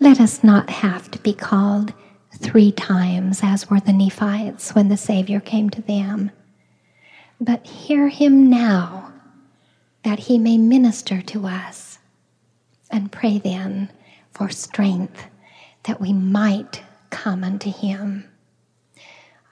Let 0.00 0.20
us 0.20 0.42
not 0.42 0.70
have 0.70 1.10
to 1.12 1.18
be 1.20 1.32
called 1.32 1.92
three 2.38 2.72
times, 2.72 3.40
as 3.42 3.70
were 3.70 3.80
the 3.80 3.92
Nephites 3.92 4.74
when 4.74 4.88
the 4.88 4.96
Savior 4.96 5.38
came 5.38 5.70
to 5.70 5.82
them, 5.82 6.32
but 7.40 7.64
hear 7.64 8.08
him 8.08 8.50
now 8.50 9.12
that 10.02 10.18
he 10.18 10.36
may 10.36 10.58
minister 10.58 11.22
to 11.22 11.46
us 11.46 11.93
and 12.94 13.10
pray 13.10 13.38
then 13.38 13.90
for 14.30 14.48
strength 14.48 15.26
that 15.82 16.00
we 16.00 16.12
might 16.12 16.80
come 17.10 17.42
unto 17.42 17.70
him. 17.70 18.24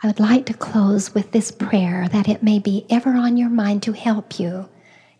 I 0.00 0.06
would 0.06 0.20
like 0.20 0.46
to 0.46 0.54
close 0.54 1.12
with 1.12 1.32
this 1.32 1.50
prayer 1.50 2.08
that 2.08 2.28
it 2.28 2.44
may 2.44 2.60
be 2.60 2.86
ever 2.88 3.10
on 3.10 3.36
your 3.36 3.50
mind 3.50 3.82
to 3.82 3.92
help 3.92 4.38
you 4.38 4.68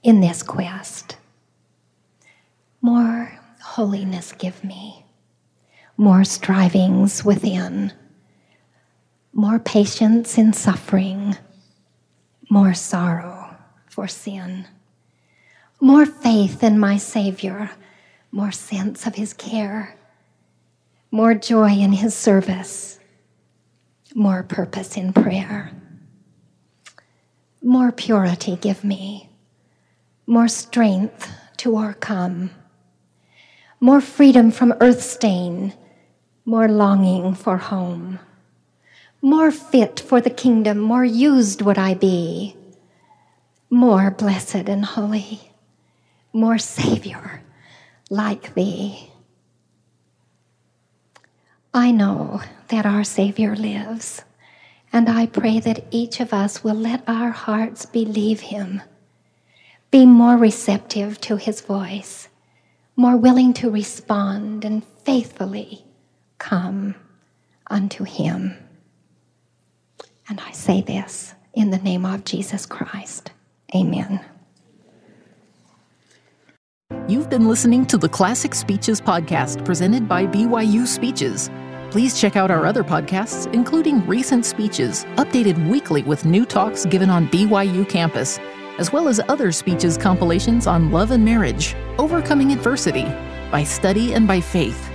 in 0.05 0.21
this 0.21 0.43
quest. 0.45 1.17
More 2.81 3.39
holiness 3.61 4.33
give 4.33 4.63
me, 4.63 5.05
more 5.97 6.23
strivings 6.23 7.25
within, 7.25 7.93
more 9.33 9.59
patience 9.59 10.39
in 10.39 10.53
suffering, 10.53 11.37
more 12.49 12.75
sorrow 12.75 13.57
for 13.87 14.07
sin, 14.07 14.69
more 15.81 16.07
faith 16.07 16.63
in 16.63 16.79
my 16.79 16.97
Savior 16.97 17.71
more 18.35 18.51
sense 18.51 19.07
of 19.07 19.15
his 19.15 19.35
care, 19.35 19.95
more 21.11 21.35
joy 21.35 21.69
in 21.69 21.93
his 21.93 22.15
service, 22.15 22.99
more 24.15 24.43
purpose 24.43 24.97
in 24.97 25.13
prayer. 25.13 25.71
More 27.63 27.93
purity 27.93 28.57
give 28.57 28.83
me, 28.83 29.29
more 30.27 30.49
strength 30.49 31.31
to 31.59 31.77
overcome, 31.77 32.51
more 33.81 34.01
freedom 34.01 34.51
from 34.51 34.75
earth 34.81 35.03
stain, 35.03 35.75
more 36.47 36.69
longing 36.69 37.35
for 37.35 37.59
home, 37.59 38.19
more 39.21 39.51
fit 39.51 40.01
for 40.01 40.23
the 40.23 40.31
kingdom, 40.31 40.79
more 40.79 41.05
used 41.05 41.61
would 41.61 41.79
I 41.79 41.93
be, 41.93 42.57
more 43.69 44.11
blessed 44.11 44.69
and 44.69 44.87
holy, 44.87 45.53
more 46.33 46.59
Savior 46.59 47.42
like 48.13 48.55
thee. 48.55 49.11
I 51.73 51.91
know 51.91 52.43
that 52.69 52.85
our 52.85 53.05
Savior 53.05 53.57
lives, 53.57 54.23
and 54.93 55.09
I 55.09 55.25
pray 55.25 55.61
that 55.61 55.87
each 55.91 56.21
of 56.21 56.35
us 56.35 56.63
will 56.63 56.75
let 56.75 57.03
our 57.09 57.31
hearts 57.31 57.87
believe 57.87 58.41
him, 58.41 58.83
be 59.91 60.05
more 60.05 60.37
receptive 60.37 61.23
to 61.23 61.37
his 61.37 61.63
voice, 61.63 62.29
more 62.97 63.17
willing 63.17 63.55
to 63.55 63.71
respond 63.71 64.67
and 64.67 64.85
faithfully 64.85 65.87
come 66.37 66.95
unto 67.69 68.05
him. 68.05 68.59
And 70.29 70.39
I 70.39 70.51
say 70.53 70.83
this 70.83 71.35
in 71.55 71.71
the 71.71 71.79
name 71.79 72.05
of 72.05 72.27
Jesus 72.27 72.67
Christ. 72.67 73.31
Amen. 73.75 74.23
You've 77.13 77.29
been 77.29 77.47
listening 77.47 77.85
to 77.89 77.99
the 77.99 78.09
Classic 78.09 78.55
Speeches 78.55 78.99
podcast 78.99 79.67
presented 79.67 80.09
by 80.09 80.25
BYU 80.25 80.87
Speeches. 80.87 81.51
Please 81.91 82.19
check 82.19 82.37
out 82.37 82.51
our 82.51 82.65
other 82.65 82.83
podcasts, 82.83 83.53
including 83.53 84.07
recent 84.07 84.47
speeches, 84.47 85.05
updated 85.17 85.69
weekly 85.69 86.03
with 86.05 86.25
new 86.25 86.47
talks 86.47 86.87
given 86.87 87.11
on 87.11 87.29
BYU 87.29 87.87
campus, 87.87 88.39
as 88.79 88.95
well 88.95 89.09
as 89.09 89.21
other 89.29 89.53
speeches 89.53 89.99
compilations 89.99 90.67
on 90.67 90.91
love 90.91 91.11
and 91.11 91.23
marriage, 91.23 91.77
overcoming 91.99 92.51
adversity, 92.51 93.05
by 93.51 93.63
study 93.63 94.15
and 94.15 94.27
by 94.27 94.41
faith. 94.41 94.89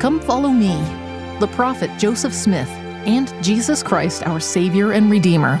Come 0.00 0.20
follow 0.20 0.48
me, 0.48 0.72
the 1.38 1.48
prophet 1.48 1.90
Joseph 1.98 2.32
Smith, 2.32 2.70
and 3.04 3.30
Jesus 3.44 3.82
Christ, 3.82 4.26
our 4.26 4.40
Savior 4.40 4.92
and 4.92 5.10
Redeemer. 5.10 5.60